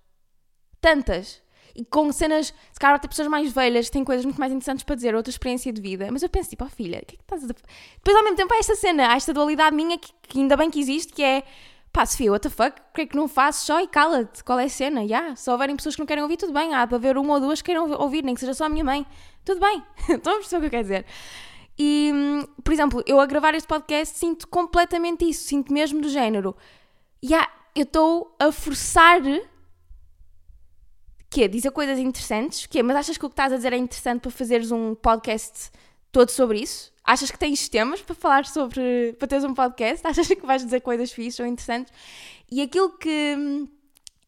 Tantas. 0.80 1.40
E 1.72 1.84
com 1.84 2.10
cenas, 2.10 2.52
se 2.72 2.80
calhar 2.80 2.96
até 2.96 3.06
pessoas 3.06 3.28
mais 3.28 3.52
velhas 3.52 3.88
têm 3.88 4.02
coisas 4.02 4.24
muito 4.24 4.40
mais 4.40 4.50
interessantes 4.50 4.82
para 4.82 4.96
dizer, 4.96 5.14
outra 5.14 5.30
experiência 5.30 5.72
de 5.72 5.80
vida. 5.80 6.08
Mas 6.10 6.24
eu 6.24 6.28
penso, 6.28 6.50
tipo, 6.50 6.64
oh 6.64 6.68
filha, 6.68 6.98
o 6.98 7.06
que 7.06 7.14
é 7.14 7.18
que 7.18 7.22
estás 7.22 7.44
a... 7.44 7.46
Depois 7.46 8.16
ao 8.16 8.24
mesmo 8.24 8.36
tempo 8.36 8.52
há 8.52 8.56
esta 8.56 8.74
cena, 8.74 9.12
há 9.12 9.14
esta 9.14 9.32
dualidade 9.32 9.76
minha 9.76 9.96
que, 9.96 10.10
que 10.22 10.40
ainda 10.40 10.56
bem 10.56 10.68
que 10.68 10.80
existe, 10.80 11.12
que 11.12 11.22
é 11.22 11.44
pá, 11.92 12.04
Sofia, 12.04 12.32
what 12.32 12.42
the 12.42 12.50
fuck, 12.50 12.76
o 12.80 12.92
que 12.92 13.02
é 13.02 13.06
que 13.06 13.16
não 13.16 13.28
fazes 13.28 13.60
só 13.60 13.80
e 13.80 13.86
cala-te, 13.86 14.42
qual 14.42 14.58
é 14.58 14.64
a 14.64 14.68
cena? 14.68 15.04
Yeah. 15.04 15.36
Se 15.36 15.48
houverem 15.48 15.76
pessoas 15.76 15.94
que 15.94 16.00
não 16.00 16.06
querem 16.06 16.24
ouvir, 16.24 16.38
tudo 16.38 16.52
bem, 16.52 16.74
há 16.74 16.88
para 16.88 16.98
ver 16.98 17.16
uma 17.16 17.34
ou 17.34 17.40
duas 17.40 17.62
que 17.62 17.66
queiram 17.66 17.88
ouvir, 18.00 18.24
nem 18.24 18.34
que 18.34 18.40
seja 18.40 18.54
só 18.54 18.64
a 18.64 18.68
minha 18.68 18.82
mãe, 18.82 19.06
tudo 19.44 19.60
bem, 19.60 19.80
estão 20.10 20.32
a 20.32 20.36
perceber 20.38 20.56
o 20.56 20.60
que 20.62 20.66
eu 20.66 20.70
quero 20.70 20.82
dizer? 20.82 21.06
E, 21.82 22.12
por 22.62 22.74
exemplo, 22.74 23.02
eu 23.06 23.18
a 23.18 23.24
gravar 23.24 23.54
este 23.54 23.66
podcast 23.66 24.18
sinto 24.18 24.46
completamente 24.48 25.26
isso, 25.26 25.44
sinto 25.44 25.72
mesmo 25.72 25.98
do 26.02 26.10
género. 26.10 26.54
Yeah, 27.24 27.50
eu 27.74 27.84
estou 27.84 28.36
a 28.38 28.52
forçar 28.52 29.22
que 31.30 31.44
é 31.44 31.48
dizer 31.48 31.70
coisas 31.70 31.98
interessantes, 31.98 32.66
que 32.66 32.80
é, 32.80 32.82
mas 32.82 32.96
achas 32.96 33.16
que 33.16 33.24
o 33.24 33.30
que 33.30 33.32
estás 33.32 33.50
a 33.50 33.56
dizer 33.56 33.72
é 33.72 33.78
interessante 33.78 34.20
para 34.20 34.30
fazeres 34.30 34.70
um 34.70 34.94
podcast 34.94 35.70
todo 36.12 36.28
sobre 36.28 36.60
isso? 36.60 36.92
Achas 37.02 37.30
que 37.30 37.38
tens 37.38 37.66
temas 37.66 38.02
para 38.02 38.14
falar 38.14 38.44
sobre, 38.44 39.14
para 39.18 39.26
teres 39.26 39.44
um 39.44 39.54
podcast? 39.54 40.06
Achas 40.06 40.28
que 40.28 40.44
vais 40.44 40.62
dizer 40.62 40.80
coisas 40.80 41.10
fixas 41.10 41.40
ou 41.40 41.46
interessantes? 41.46 41.90
E 42.52 42.60
aquilo 42.60 42.90
que 42.98 43.70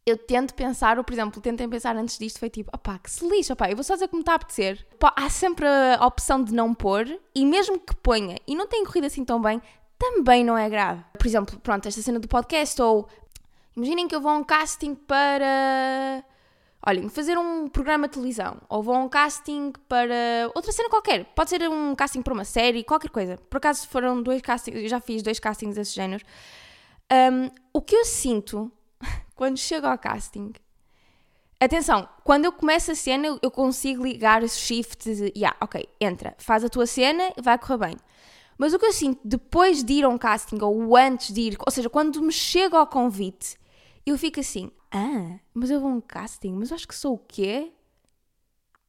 eu 0.04 0.16
tento 0.16 0.54
pensar, 0.54 0.98
ou 0.98 1.04
por 1.04 1.12
exemplo, 1.12 1.40
tentem 1.40 1.68
pensar 1.68 1.96
antes 1.96 2.18
disto, 2.18 2.38
foi 2.38 2.50
tipo, 2.50 2.70
opá, 2.74 2.98
que 2.98 3.10
se 3.10 3.26
lixa, 3.28 3.52
opá, 3.52 3.70
eu 3.70 3.76
vou 3.76 3.84
só 3.84 3.94
dizer 3.94 4.08
como 4.08 4.20
está 4.20 4.32
a 4.32 4.36
apetecer. 4.36 4.84
Há 5.16 5.30
sempre 5.30 5.66
a 5.66 6.04
opção 6.04 6.42
de 6.42 6.52
não 6.52 6.74
pôr, 6.74 7.06
e 7.34 7.46
mesmo 7.46 7.78
que 7.78 7.94
ponha 7.96 8.36
e 8.46 8.54
não 8.54 8.66
tenha 8.66 8.84
corrido 8.84 9.06
assim 9.06 9.24
tão 9.24 9.40
bem, 9.40 9.62
também 9.98 10.44
não 10.44 10.58
é 10.58 10.68
grave. 10.68 11.04
Por 11.16 11.26
exemplo, 11.26 11.58
pronto, 11.60 11.86
esta 11.86 12.02
cena 12.02 12.18
do 12.18 12.26
podcast, 12.26 12.80
ou 12.82 13.08
imaginem 13.76 14.08
que 14.08 14.14
eu 14.14 14.20
vou 14.20 14.32
a 14.32 14.34
um 14.34 14.44
casting 14.44 14.94
para. 14.94 16.24
Olhem, 16.84 17.08
fazer 17.08 17.38
um 17.38 17.68
programa 17.68 18.08
de 18.08 18.14
televisão, 18.14 18.56
ou 18.68 18.82
vou 18.82 18.96
a 18.96 18.98
um 18.98 19.08
casting 19.08 19.72
para 19.88 20.50
outra 20.52 20.72
cena 20.72 20.88
qualquer, 20.88 21.26
pode 21.26 21.50
ser 21.50 21.68
um 21.68 21.94
casting 21.94 22.22
para 22.22 22.34
uma 22.34 22.44
série, 22.44 22.82
qualquer 22.82 23.08
coisa. 23.08 23.36
Por 23.48 23.58
acaso 23.58 23.86
foram 23.86 24.20
dois 24.20 24.42
castings, 24.42 24.82
eu 24.82 24.88
já 24.88 24.98
fiz 24.98 25.22
dois 25.22 25.38
castings 25.38 25.76
desse 25.76 25.94
género. 25.94 26.24
Um, 27.12 27.48
o 27.72 27.80
que 27.80 27.94
eu 27.94 28.04
sinto 28.04 28.72
quando 29.34 29.58
chego 29.58 29.86
ao 29.86 29.98
casting. 29.98 30.52
Atenção, 31.60 32.08
quando 32.24 32.44
eu 32.44 32.52
começo 32.52 32.90
a 32.90 32.94
cena, 32.94 33.38
eu 33.40 33.50
consigo 33.50 34.02
ligar 34.02 34.42
esse 34.42 34.58
shift 34.58 35.14
de, 35.14 35.32
yeah, 35.36 35.56
ok, 35.60 35.88
entra, 36.00 36.34
faz 36.38 36.64
a 36.64 36.68
tua 36.68 36.86
cena, 36.86 37.32
vai 37.40 37.56
correr 37.56 37.78
bem. 37.78 37.96
Mas 38.58 38.74
o 38.74 38.78
que 38.78 38.86
eu 38.86 38.92
sinto 38.92 39.20
depois 39.24 39.82
de 39.82 39.94
ir 39.94 40.04
a 40.04 40.08
um 40.08 40.18
casting 40.18 40.58
ou 40.60 40.96
antes 40.96 41.32
de 41.32 41.40
ir, 41.40 41.56
ou 41.64 41.70
seja, 41.70 41.88
quando 41.88 42.20
me 42.20 42.32
chego 42.32 42.76
ao 42.76 42.86
convite, 42.86 43.56
eu 44.04 44.18
fico 44.18 44.40
assim, 44.40 44.70
ah, 44.90 45.38
mas 45.54 45.70
eu 45.70 45.80
vou 45.80 45.90
a 45.90 45.94
um 45.94 46.00
casting, 46.00 46.52
mas 46.52 46.70
eu 46.70 46.74
acho 46.74 46.88
que 46.88 46.94
sou 46.94 47.14
o 47.14 47.18
quê? 47.18 47.72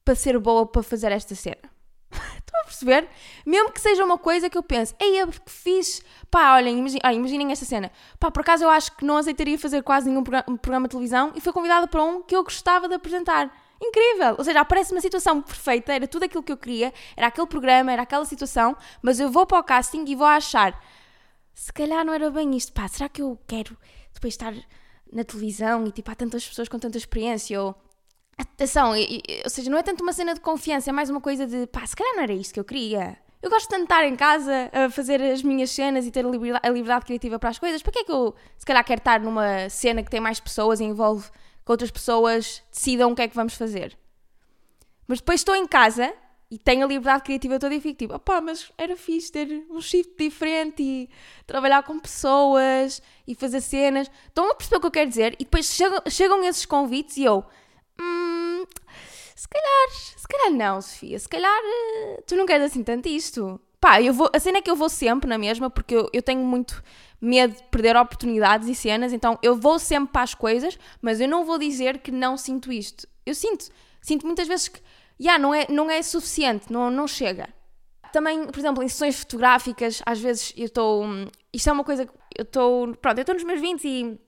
Para 0.04 0.16
ser 0.16 0.38
boa 0.40 0.66
para 0.66 0.84
fazer 0.84 1.12
esta 1.12 1.36
cena. 1.36 1.73
Estão 2.38 2.62
a 2.62 2.64
perceber? 2.64 3.10
Mesmo 3.46 3.72
que 3.72 3.82
seja 3.82 4.04
uma 4.04 4.18
coisa 4.18 4.50
que 4.50 4.58
eu 4.58 4.64
penso, 4.64 4.96
ei, 5.00 5.22
eu 5.22 5.28
que 5.28 5.40
fiz, 5.48 6.02
pá, 6.30 6.56
olhem, 6.56 6.78
imaginem, 6.80 7.02
ah, 7.04 7.14
imaginem 7.14 7.52
esta 7.52 7.66
cena. 7.66 7.92
Pá, 8.20 8.30
por 8.30 8.42
acaso 8.42 8.64
eu 8.64 8.70
acho 8.70 8.96
que 8.96 9.06
não 9.06 9.18
aceitaria 9.18 9.58
fazer 9.58 9.82
quase 9.82 10.10
nenhum 10.10 10.24
programa, 10.24 10.46
um 10.48 10.58
programa 10.58 10.88
de 10.88 10.92
televisão 10.92 11.32
e 11.36 11.42
fui 11.42 11.52
convidada 11.52 11.88
para 11.88 12.04
um 12.04 12.22
que 12.22 12.36
eu 12.36 12.44
gostava 12.44 12.88
de 12.88 12.96
apresentar. 12.96 13.52
Incrível! 13.82 14.36
Ou 14.38 14.44
seja, 14.44 14.62
aparece 14.62 14.94
uma 14.94 15.02
situação 15.02 15.42
perfeita, 15.42 15.94
era 15.94 16.08
tudo 16.08 16.24
aquilo 16.24 16.44
que 16.44 16.52
eu 16.52 16.58
queria, 16.58 16.94
era 17.18 17.28
aquele 17.28 17.48
programa, 17.48 17.92
era 17.92 18.04
aquela 18.04 18.24
situação, 18.24 18.78
mas 19.02 19.20
eu 19.20 19.30
vou 19.30 19.46
para 19.46 19.60
o 19.60 19.64
casting 19.64 20.06
e 20.08 20.16
vou 20.16 20.28
achar, 20.28 20.80
se 21.54 21.72
calhar 21.74 22.06
não 22.06 22.14
era 22.14 22.32
bem 22.32 22.56
isto, 22.56 22.72
pá, 22.72 22.88
será 22.88 23.10
que 23.10 23.22
eu 23.22 23.38
quero 23.46 23.78
depois 24.14 24.34
estar 24.34 24.54
na 25.12 25.24
televisão 25.24 25.86
e 25.86 25.92
tipo 25.92 26.10
há 26.10 26.16
tantas 26.16 26.48
pessoas 26.48 26.68
com 26.68 26.80
tanta 26.80 26.98
experiência 26.98 27.62
ou 27.62 27.76
Atenção, 28.38 28.92
ou 28.92 29.50
seja, 29.50 29.70
não 29.70 29.78
é 29.78 29.84
tanto 29.84 30.02
uma 30.02 30.14
cena 30.14 30.34
de 30.34 30.40
confiança, 30.40 30.90
é 30.90 30.94
mais 30.94 31.10
uma 31.10 31.22
coisa 31.22 31.46
de 31.46 31.68
pá, 31.68 31.86
se 31.86 31.96
calhar 31.96 32.16
não 32.16 32.24
era 32.24 32.34
isto 32.34 32.54
que 32.54 32.60
eu 32.60 32.64
queria. 32.64 33.18
Eu 33.42 33.50
gosto 33.50 33.68
tanto 33.68 33.80
de 33.80 33.86
estar 33.86 34.06
em 34.06 34.16
casa 34.16 34.70
a 34.72 34.90
fazer 34.90 35.22
as 35.22 35.44
minhas 35.44 35.70
cenas 35.70 36.08
e 36.08 36.12
ter 36.12 36.26
a 36.26 36.30
liberdade, 36.30 36.66
a 36.66 36.72
liberdade 36.72 37.06
criativa 37.06 37.38
para 37.38 37.50
as 37.50 37.60
coisas. 37.60 37.82
Para 37.82 37.92
que 37.92 38.00
é 38.00 38.04
que 38.06 38.12
eu, 38.12 38.34
se 38.58 38.66
calhar, 38.66 38.84
quero 38.86 39.00
estar 39.00 39.20
numa 39.20 39.70
cena 39.70 40.02
que 40.02 40.10
tem 40.10 40.22
mais 40.22 40.40
pessoas 40.40 40.80
e 40.80 40.86
envolve 40.86 41.30
que 41.66 41.72
outras 41.72 41.92
pessoas 41.92 42.64
decidam 42.72 43.12
o 43.12 43.16
que 43.16 43.22
é 43.22 43.28
que 43.28 43.36
vamos 43.36 43.56
fazer. 43.56 43.98
Mas 45.08 45.20
depois 45.20 45.42
estou 45.42 45.56
em 45.56 45.68
casa 45.68 46.14
e 46.50 46.58
tenho 46.58 46.86
a 46.86 46.88
liberdade 46.88 47.24
criativa 47.24 47.60
toda 47.60 47.76
e 47.76 47.82
fico 47.82 47.98
tipo, 47.98 48.16
opá, 48.16 48.40
mas 48.40 48.72
era 48.78 48.96
fixe 48.96 49.32
ter 49.32 49.66
um 49.70 49.82
shift 49.82 50.14
diferente 50.18 50.82
e 50.82 51.10
trabalhar 51.46 51.84
com 51.84 52.00
pessoas 52.00 53.02
e 53.28 53.36
fazer 53.36 53.60
cenas. 53.60 54.10
Estão 54.28 54.52
a 54.52 54.56
perceber 54.56 54.78
o 54.78 54.80
que 54.80 54.88
eu 54.88 54.92
quero 54.92 55.10
dizer? 55.10 55.34
E 55.34 55.44
depois 55.44 55.66
chegam, 55.66 56.00
chegam 56.08 56.44
esses 56.46 56.66
convites 56.66 57.18
e 57.18 57.24
eu, 57.26 57.44
hum, 58.00 58.66
se 59.36 59.48
calhar, 59.48 59.90
se 59.92 60.28
calhar 60.28 60.52
não, 60.52 60.82
Sofia, 60.82 61.20
se 61.20 61.30
calhar 61.30 61.62
uh, 61.62 62.24
tu 62.26 62.36
não 62.36 62.46
queres 62.46 62.66
assim 62.66 62.84
tanto 62.84 63.08
isto. 63.08 63.60
Pá, 63.80 64.02
eu 64.02 64.14
vou, 64.14 64.30
a 64.34 64.40
cena 64.40 64.60
é 64.60 64.62
que 64.62 64.72
eu 64.72 64.76
vou 64.76 64.88
sempre 64.88 65.30
na 65.30 65.38
mesma, 65.38 65.70
porque 65.70 65.94
eu, 65.94 66.10
eu 66.14 66.22
tenho 66.22 66.42
muito 66.42 66.82
medo 67.20 67.56
de 67.56 67.64
perder 67.64 67.98
oportunidades 67.98 68.68
e 68.68 68.76
cenas, 68.76 69.12
então 69.12 69.38
eu 69.42 69.56
vou 69.56 69.78
sempre 69.78 70.12
para 70.14 70.24
as 70.24 70.34
coisas, 70.34 70.78
mas 71.02 71.20
eu 71.20 71.28
não 71.28 71.44
vou 71.44 71.58
dizer 71.58 72.00
que 72.00 72.12
não 72.12 72.38
sinto 72.38 72.72
isto. 72.72 73.08
Eu 73.26 73.36
sinto, 73.36 73.70
sinto 74.02 74.26
muitas 74.26 74.48
vezes 74.48 74.70
que 74.70 74.80
yeah, 75.20 75.42
não, 75.42 75.54
é, 75.54 75.66
não 75.70 75.90
é 75.90 76.02
suficiente, 76.02 76.72
não, 76.72 76.90
não 76.90 77.08
chega. 77.08 77.48
Também, 78.12 78.46
por 78.46 78.60
exemplo, 78.60 78.84
em 78.84 78.88
sessões 78.88 79.20
fotográficas, 79.20 80.02
às 80.06 80.20
vezes 80.20 80.54
eu 80.56 80.66
estou. 80.66 81.06
Isto 81.52 81.70
é 81.70 81.74
uma 81.74 81.84
coisa 81.84 82.06
que 82.06 82.12
eu 82.38 82.44
estou. 82.44 82.96
Pronto, 82.96 83.18
eu 83.18 83.22
estou 83.22 83.34
nos 83.34 83.44
meus 83.44 83.60
20 83.60 83.88
e 83.88 84.20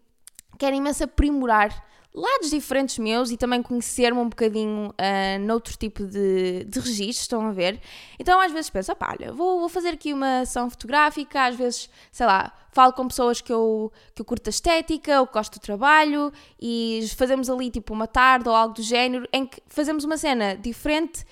quero 0.57 0.75
imenso 0.75 1.03
aprimorar 1.03 1.69
lados 2.15 2.49
diferentes 2.49 2.97
meus 2.97 3.29
e 3.29 3.37
também 3.37 3.61
conhecer-me 3.61 4.19
um 4.19 4.29
bocadinho 4.29 4.89
uh, 4.89 5.39
noutro 5.45 5.75
tipo 5.77 6.05
de, 6.05 6.63
de 6.63 6.79
registro, 6.79 7.21
estão 7.21 7.47
a 7.47 7.51
ver? 7.51 7.79
Então 8.17 8.39
às 8.39 8.51
vezes 8.51 8.69
penso, 8.69 8.91
opá, 8.91 9.13
olha, 9.19 9.33
vou, 9.33 9.59
vou 9.59 9.69
fazer 9.69 9.89
aqui 9.89 10.13
uma 10.13 10.39
ação 10.41 10.69
fotográfica, 10.69 11.43
às 11.45 11.55
vezes, 11.55 11.89
sei 12.11 12.25
lá, 12.25 12.53
falo 12.71 12.93
com 12.93 13.07
pessoas 13.07 13.41
que 13.41 13.51
eu, 13.51 13.91
que 14.13 14.21
eu 14.21 14.25
curto 14.25 14.47
a 14.47 14.49
estética 14.49 15.19
ou 15.19 15.27
gosto 15.27 15.59
do 15.59 15.61
trabalho 15.61 16.31
e 16.59 17.05
fazemos 17.17 17.49
ali 17.49 17.69
tipo 17.69 17.93
uma 17.93 18.07
tarde 18.07 18.47
ou 18.47 18.55
algo 18.55 18.73
do 18.73 18.81
género 18.81 19.27
em 19.33 19.45
que 19.45 19.61
fazemos 19.67 20.05
uma 20.05 20.17
cena 20.17 20.55
diferente 20.55 21.25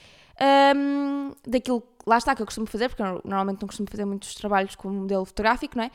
um, 0.76 1.32
daquilo, 1.48 1.84
lá 2.06 2.18
está, 2.18 2.36
que 2.36 2.42
eu 2.42 2.46
costumo 2.46 2.68
fazer, 2.68 2.90
porque 2.90 3.04
normalmente 3.04 3.62
não 3.62 3.68
costumo 3.68 3.90
fazer 3.90 4.06
muitos 4.06 4.36
trabalhos 4.36 4.76
com 4.76 4.90
modelo 4.90 5.26
fotográfico, 5.26 5.78
não 5.78 5.86
é? 5.86 5.92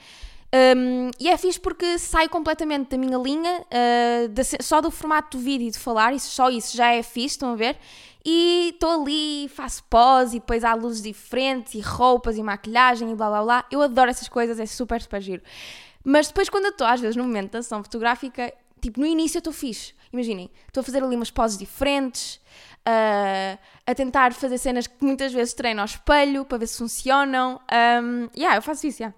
Um, 0.55 1.11
e 1.21 1.29
é 1.29 1.37
fixe 1.37 1.61
porque 1.61 1.99
sai 1.99 2.29
completamente 2.29 2.89
da 2.89 2.97
minha 2.97 3.19
linha, 3.19 3.61
uh, 3.61 4.63
só 4.63 4.81
do 4.81 4.91
formato 4.91 5.37
do 5.37 5.43
vídeo 5.43 5.71
de 5.71 5.79
falar, 5.79 6.15
isso, 6.15 6.31
só 6.31 6.49
isso 6.49 6.75
já 6.75 6.91
é 6.93 7.03
fixe, 7.03 7.35
estão 7.35 7.53
a 7.53 7.57
ver? 7.57 7.77
E 8.25 8.71
estou 8.75 9.03
ali, 9.03 9.49
faço 9.49 9.85
pose 9.85 10.37
e 10.37 10.41
depois 10.41 10.65
há 10.65 10.75
luzes 10.75 11.03
diferentes 11.03 11.75
e 11.75 11.81
roupas 11.81 12.37
e 12.37 12.43
maquilhagem 12.43 13.11
e 13.11 13.15
blá 13.15 13.29
blá 13.29 13.43
blá. 13.43 13.65
Eu 13.71 13.83
adoro 13.83 14.11
essas 14.11 14.29
coisas, 14.29 14.59
é 14.59 14.67
super, 14.67 15.01
super 15.01 15.21
giro. 15.21 15.43
Mas 16.03 16.29
depois, 16.29 16.49
quando 16.49 16.67
eu 16.67 16.71
estou, 16.71 16.87
às 16.87 17.01
vezes, 17.01 17.17
no 17.17 17.25
momento 17.25 17.53
da 17.53 17.59
ação 17.61 17.83
fotográfica, 17.83 18.53
tipo, 18.81 19.01
no 19.01 19.07
início 19.07 19.37
eu 19.37 19.41
estou 19.41 19.53
fixe. 19.53 19.95
Imaginem, 20.13 20.51
estou 20.67 20.81
a 20.81 20.85
fazer 20.85 21.03
ali 21.03 21.15
umas 21.15 21.31
poses 21.31 21.59
diferentes, 21.59 22.37
uh, 22.87 23.59
a 23.87 23.95
tentar 23.95 24.33
fazer 24.33 24.59
cenas 24.59 24.87
que 24.87 25.05
muitas 25.05 25.33
vezes 25.33 25.53
treino 25.53 25.81
ao 25.81 25.87
espelho 25.87 26.45
para 26.45 26.59
ver 26.59 26.67
se 26.67 26.79
funcionam. 26.79 27.61
Um, 27.71 28.29
yeah, 28.37 28.57
eu 28.57 28.63
faço 28.63 28.87
isso, 28.87 29.03
yeah. 29.03 29.15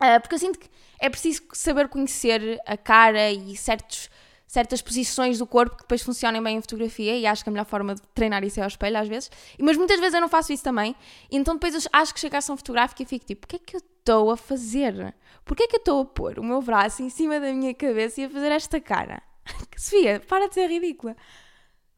Uh, 0.00 0.20
porque 0.20 0.34
eu 0.34 0.38
sinto 0.38 0.58
que 0.58 0.68
é 0.98 1.10
preciso 1.10 1.42
saber 1.52 1.88
conhecer 1.88 2.58
a 2.66 2.76
cara 2.76 3.30
e 3.30 3.54
certos, 3.56 4.08
certas 4.46 4.80
posições 4.80 5.38
do 5.38 5.46
corpo 5.46 5.76
que 5.76 5.82
depois 5.82 6.02
funcionem 6.02 6.42
bem 6.42 6.56
em 6.56 6.60
fotografia 6.60 7.16
e 7.16 7.26
acho 7.26 7.44
que 7.44 7.50
a 7.50 7.52
melhor 7.52 7.66
forma 7.66 7.94
de 7.94 8.02
treinar 8.14 8.42
isso 8.42 8.60
é 8.60 8.62
ao 8.62 8.68
espelho 8.68 8.98
às 8.98 9.08
vezes. 9.08 9.30
Mas 9.58 9.76
muitas 9.76 10.00
vezes 10.00 10.14
eu 10.14 10.20
não 10.20 10.28
faço 10.28 10.52
isso 10.52 10.64
também. 10.64 10.96
E 11.30 11.36
então 11.36 11.54
depois 11.54 11.86
acho 11.92 12.14
que 12.14 12.20
chego 12.20 12.34
à 12.34 12.38
ação 12.38 12.56
fotográfica 12.56 13.02
e 13.02 13.06
fico 13.06 13.26
tipo, 13.26 13.44
o 13.44 13.48
que 13.48 13.56
é 13.56 13.58
que 13.58 13.76
eu 13.76 13.80
estou 13.80 14.30
a 14.30 14.36
fazer? 14.36 15.14
Porquê 15.44 15.64
é 15.64 15.66
que 15.66 15.76
eu 15.76 15.80
estou 15.80 16.02
a 16.02 16.04
pôr 16.04 16.38
o 16.38 16.44
meu 16.44 16.62
braço 16.62 17.02
em 17.02 17.10
cima 17.10 17.38
da 17.38 17.52
minha 17.52 17.74
cabeça 17.74 18.20
e 18.20 18.24
a 18.24 18.30
fazer 18.30 18.52
esta 18.52 18.80
cara? 18.80 19.22
Sofia, 19.76 20.20
para 20.20 20.48
de 20.48 20.54
ser 20.54 20.68
ridícula. 20.68 21.16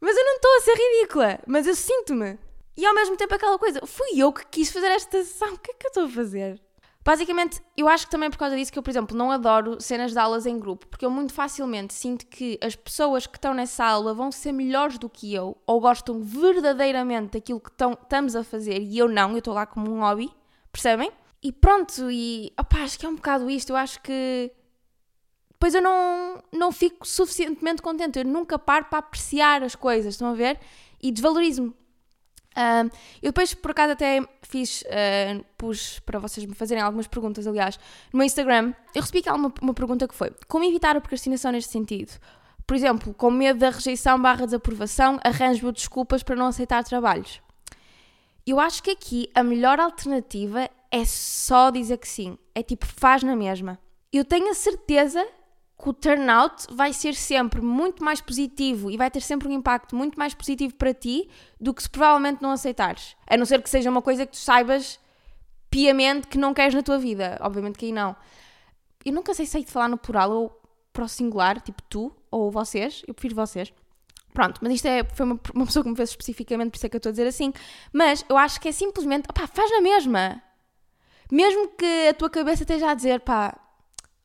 Mas 0.00 0.16
eu 0.16 0.24
não 0.24 0.34
estou 0.34 0.56
a 0.56 0.60
ser 0.60 0.74
ridícula, 0.74 1.40
mas 1.46 1.66
eu 1.66 1.74
sinto-me. 1.76 2.38
E 2.76 2.84
ao 2.84 2.94
mesmo 2.94 3.16
tempo 3.16 3.34
aquela 3.34 3.58
coisa, 3.58 3.86
fui 3.86 4.20
eu 4.20 4.32
que 4.32 4.44
quis 4.46 4.72
fazer 4.72 4.90
esta 4.90 5.18
ação, 5.18 5.54
o 5.54 5.58
que 5.58 5.70
é 5.70 5.74
que 5.74 5.86
eu 5.86 5.88
estou 5.88 6.04
a 6.04 6.08
fazer? 6.08 6.60
Basicamente, 7.04 7.60
eu 7.76 7.88
acho 7.88 8.06
que 8.06 8.12
também 8.12 8.30
por 8.30 8.38
causa 8.38 8.56
disso 8.56 8.72
que 8.72 8.78
eu, 8.78 8.82
por 8.82 8.90
exemplo, 8.90 9.16
não 9.16 9.32
adoro 9.32 9.80
cenas 9.80 10.12
de 10.12 10.18
aulas 10.18 10.46
em 10.46 10.56
grupo, 10.58 10.86
porque 10.86 11.04
eu 11.04 11.10
muito 11.10 11.32
facilmente 11.32 11.92
sinto 11.92 12.26
que 12.26 12.58
as 12.62 12.76
pessoas 12.76 13.26
que 13.26 13.36
estão 13.36 13.52
nessa 13.52 13.84
aula 13.84 14.14
vão 14.14 14.30
ser 14.30 14.52
melhores 14.52 14.98
do 14.98 15.08
que 15.08 15.34
eu, 15.34 15.56
ou 15.66 15.80
gostam 15.80 16.20
verdadeiramente 16.22 17.32
daquilo 17.32 17.60
que 17.60 17.70
estão, 17.70 17.92
estamos 17.92 18.36
a 18.36 18.44
fazer 18.44 18.80
e 18.80 18.98
eu 18.98 19.08
não, 19.08 19.32
eu 19.32 19.38
estou 19.38 19.52
lá 19.52 19.66
como 19.66 19.90
um 19.90 20.00
hobby, 20.00 20.30
percebem? 20.70 21.10
E 21.42 21.50
pronto, 21.50 22.08
e 22.08 22.52
opá, 22.58 22.82
acho 22.82 22.96
que 22.96 23.04
é 23.04 23.08
um 23.08 23.16
bocado 23.16 23.50
isto, 23.50 23.70
eu 23.70 23.76
acho 23.76 24.00
que 24.00 24.52
depois 25.50 25.74
eu 25.74 25.82
não, 25.82 26.42
não 26.52 26.70
fico 26.70 27.06
suficientemente 27.06 27.82
contente, 27.82 28.18
eu 28.18 28.24
nunca 28.24 28.58
paro 28.58 28.84
para 28.86 28.98
apreciar 28.98 29.62
as 29.64 29.74
coisas, 29.74 30.14
estão 30.14 30.28
a 30.28 30.34
ver? 30.34 30.60
E 31.00 31.10
desvalorizo-me. 31.10 31.74
Uh, 32.52 32.90
eu 33.22 33.30
depois, 33.30 33.54
por 33.54 33.70
acaso, 33.70 33.92
até 33.92 34.20
fiz, 34.42 34.82
uh, 34.82 35.44
pus 35.56 35.98
para 36.00 36.18
vocês 36.18 36.46
me 36.46 36.54
fazerem 36.54 36.82
algumas 36.82 37.06
perguntas, 37.06 37.46
aliás, 37.46 37.78
no 38.12 38.18
meu 38.18 38.26
Instagram. 38.26 38.74
Eu 38.94 39.00
recebi 39.00 39.22
uma, 39.28 39.52
uma 39.60 39.74
pergunta 39.74 40.06
que 40.06 40.14
foi: 40.14 40.32
Como 40.46 40.64
evitar 40.64 40.96
a 40.96 41.00
procrastinação 41.00 41.52
neste 41.52 41.70
sentido? 41.70 42.12
Por 42.66 42.76
exemplo, 42.76 43.12
com 43.14 43.30
medo 43.30 43.58
da 43.58 43.70
rejeição 43.70 44.20
barra 44.20 44.44
desaprovação, 44.44 45.18
arranjo 45.24 45.72
desculpas 45.72 46.22
para 46.22 46.36
não 46.36 46.46
aceitar 46.46 46.84
trabalhos. 46.84 47.40
Eu 48.46 48.58
acho 48.58 48.82
que 48.82 48.90
aqui 48.90 49.30
a 49.34 49.42
melhor 49.42 49.78
alternativa 49.78 50.68
é 50.90 51.04
só 51.04 51.70
dizer 51.70 51.98
que 51.98 52.08
sim. 52.08 52.38
É 52.54 52.62
tipo, 52.62 52.86
faz 52.86 53.22
na 53.22 53.36
mesma. 53.36 53.78
Eu 54.12 54.24
tenho 54.24 54.50
a 54.50 54.54
certeza 54.54 55.26
que 55.82 55.88
o 55.88 55.92
turnout 55.92 56.66
vai 56.70 56.92
ser 56.92 57.12
sempre 57.12 57.60
muito 57.60 58.04
mais 58.04 58.20
positivo 58.20 58.88
e 58.88 58.96
vai 58.96 59.10
ter 59.10 59.20
sempre 59.20 59.48
um 59.48 59.50
impacto 59.50 59.96
muito 59.96 60.16
mais 60.16 60.32
positivo 60.32 60.74
para 60.76 60.94
ti 60.94 61.28
do 61.60 61.74
que 61.74 61.82
se 61.82 61.90
provavelmente 61.90 62.40
não 62.40 62.52
aceitares. 62.52 63.16
A 63.26 63.36
não 63.36 63.44
ser 63.44 63.60
que 63.60 63.68
seja 63.68 63.90
uma 63.90 64.00
coisa 64.00 64.24
que 64.24 64.32
tu 64.32 64.38
saibas 64.38 65.00
piamente 65.68 66.28
que 66.28 66.38
não 66.38 66.54
queres 66.54 66.72
na 66.72 66.82
tua 66.84 66.98
vida. 66.98 67.36
Obviamente 67.40 67.78
que 67.78 67.86
aí 67.86 67.92
não. 67.92 68.14
Eu 69.04 69.12
nunca 69.12 69.34
sei 69.34 69.44
se 69.44 69.52
sei 69.52 69.64
de 69.64 69.72
falar 69.72 69.88
no 69.88 69.98
plural 69.98 70.30
ou 70.30 70.62
para 70.92 71.04
o 71.04 71.08
singular, 71.08 71.60
tipo 71.60 71.82
tu 71.82 72.14
ou 72.30 72.48
vocês. 72.48 73.02
Eu 73.08 73.12
prefiro 73.12 73.34
vocês. 73.34 73.72
Pronto, 74.32 74.60
mas 74.62 74.74
isto 74.74 74.86
é, 74.86 75.02
foi 75.02 75.26
uma, 75.26 75.40
uma 75.52 75.66
pessoa 75.66 75.82
que 75.82 75.90
me 75.90 75.96
fez 75.96 76.10
especificamente, 76.10 76.70
por 76.70 76.76
isso 76.76 76.86
é 76.86 76.88
que 76.88 76.94
eu 76.96 76.98
estou 76.98 77.10
a 77.10 77.12
dizer 77.12 77.26
assim. 77.26 77.52
Mas 77.92 78.24
eu 78.28 78.38
acho 78.38 78.60
que 78.60 78.68
é 78.68 78.72
simplesmente, 78.72 79.26
opá, 79.28 79.48
faz 79.48 79.68
na 79.72 79.80
mesma. 79.80 80.40
Mesmo 81.30 81.68
que 81.70 82.08
a 82.08 82.14
tua 82.14 82.30
cabeça 82.30 82.62
esteja 82.62 82.90
a 82.90 82.94
dizer, 82.94 83.20
pá, 83.20 83.58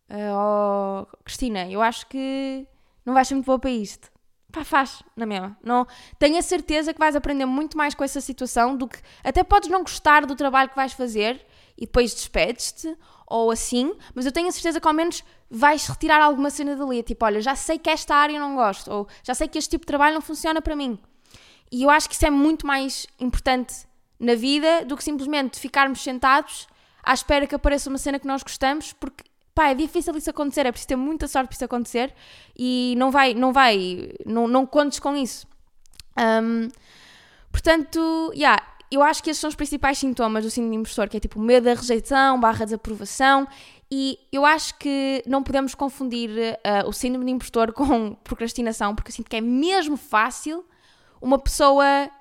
Uh, 0.10 1.06
oh, 1.06 1.18
Cristina, 1.24 1.70
eu 1.70 1.82
acho 1.82 2.08
que 2.08 2.66
não 3.06 3.14
vais 3.14 3.28
ser 3.28 3.36
muito 3.36 3.46
boa 3.46 3.60
para 3.60 3.72
isto. 3.72 4.10
Pá, 4.52 4.64
faz, 4.64 5.04
na 5.16 5.26
mesma. 5.26 5.58
Não, 5.64 5.86
tenho 6.18 6.38
a 6.38 6.42
certeza 6.42 6.94
que 6.94 7.00
vais 7.00 7.16
aprender 7.16 7.46
muito 7.46 7.78
mais 7.78 7.94
com 7.94 8.04
essa 8.04 8.22
situação 8.22 8.76
do 8.78 8.88
que. 8.88 8.98
Até 9.24 9.44
podes 9.44 9.70
não 9.70 9.82
gostar 9.82 10.26
do 10.26 10.36
trabalho 10.36 10.70
que 10.70 10.76
vais 10.76 10.94
fazer 10.94 11.46
e 11.78 11.86
depois 11.86 12.14
despedes-te, 12.14 12.98
ou 13.28 13.52
assim, 13.52 13.94
mas 14.16 14.26
eu 14.26 14.32
tenho 14.32 14.48
a 14.48 14.52
certeza 14.52 14.80
que 14.80 14.88
ao 14.88 14.94
menos 14.94 15.24
vais 15.50 15.86
retirar 15.86 16.22
alguma 16.22 16.50
cena 16.50 16.76
dali. 16.76 17.04
Tipo, 17.04 17.26
olha, 17.26 17.42
já 17.42 17.56
sei 17.56 17.78
que 17.78 17.90
esta 17.90 18.16
área 18.16 18.36
eu 18.38 18.40
não 18.40 18.56
gosto, 18.56 18.92
ou 18.92 19.08
já 19.22 19.34
sei 19.34 19.48
que 19.48 19.58
este 19.58 19.72
tipo 19.72 19.84
de 19.84 19.88
trabalho 19.88 20.16
não 20.16 20.22
funciona 20.22 20.62
para 20.62 20.76
mim. 20.76 20.98
E 21.72 21.84
eu 21.84 21.90
acho 21.90 22.08
que 22.08 22.16
isso 22.16 22.26
é 22.26 22.30
muito 22.30 22.66
mais 22.66 23.06
importante 23.20 23.86
na 24.20 24.34
vida 24.34 24.86
do 24.86 24.96
que 24.96 25.04
simplesmente 25.04 25.60
ficarmos 25.60 26.02
sentados 26.02 26.68
à 27.04 27.14
espera 27.14 27.46
que 27.46 27.54
apareça 27.54 27.90
uma 27.90 27.98
cena 27.98 28.20
que 28.20 28.28
nós 28.28 28.42
gostamos, 28.42 28.94
porque 28.94 29.24
pá, 29.58 29.70
é 29.70 29.74
difícil 29.74 30.16
isso 30.16 30.30
acontecer, 30.30 30.68
é 30.68 30.72
preciso 30.72 30.90
ter 30.90 30.96
muita 30.96 31.28
sorte 31.28 31.48
para 31.48 31.56
isso 31.56 31.66
acontecer 31.66 32.14
e 32.56 32.94
não 32.96 33.10
vai, 33.10 33.34
não 33.34 33.52
vai, 33.52 34.12
não, 34.24 34.48
não 34.48 34.68
contes 34.68 35.00
com 35.00 35.18
isso. 35.18 35.48
Um, 36.16 36.70
portanto, 37.52 38.32
yeah, 38.36 38.62
eu 38.92 39.02
acho 39.02 39.24
que 39.24 39.32
esses 39.32 39.42
são 39.42 39.48
os 39.48 39.56
principais 39.56 39.98
sintomas 39.98 40.44
do 40.44 40.52
síndrome 40.52 40.76
impostor, 40.76 41.10
que 41.10 41.18
é 41.18 41.20
tipo 41.20 41.40
medo 41.40 41.64
da 41.64 41.74
rejeição, 41.74 42.40
barra 42.40 42.66
desaprovação, 42.66 43.48
e 43.90 44.20
eu 44.32 44.46
acho 44.46 44.78
que 44.78 45.24
não 45.26 45.42
podemos 45.42 45.74
confundir 45.74 46.30
uh, 46.30 46.88
o 46.88 46.94
síndrome 46.94 47.26
de 47.26 47.32
impostor 47.32 47.74
com 47.74 48.14
procrastinação, 48.24 48.94
porque 48.94 49.10
eu 49.10 49.16
sinto 49.16 49.28
que 49.28 49.38
é 49.38 49.42
mesmo 49.42 49.98
fácil 49.98 50.64
uma 51.20 51.40
pessoa 51.40 52.12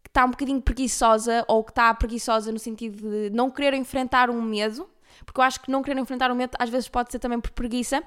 que 0.00 0.10
está 0.10 0.24
um 0.24 0.30
bocadinho 0.30 0.62
preguiçosa, 0.62 1.44
ou 1.48 1.64
que 1.64 1.72
está 1.72 1.92
preguiçosa 1.92 2.52
no 2.52 2.58
sentido 2.60 3.10
de 3.10 3.30
não 3.30 3.50
querer 3.50 3.74
enfrentar 3.74 4.30
um 4.30 4.40
medo, 4.40 4.88
porque 5.24 5.40
eu 5.40 5.44
acho 5.44 5.60
que 5.60 5.70
não 5.70 5.82
querer 5.82 6.00
enfrentar 6.00 6.30
o 6.30 6.34
medo 6.34 6.56
às 6.58 6.70
vezes 6.70 6.88
pode 6.88 7.12
ser 7.12 7.18
também 7.18 7.40
por 7.40 7.50
preguiça. 7.50 8.02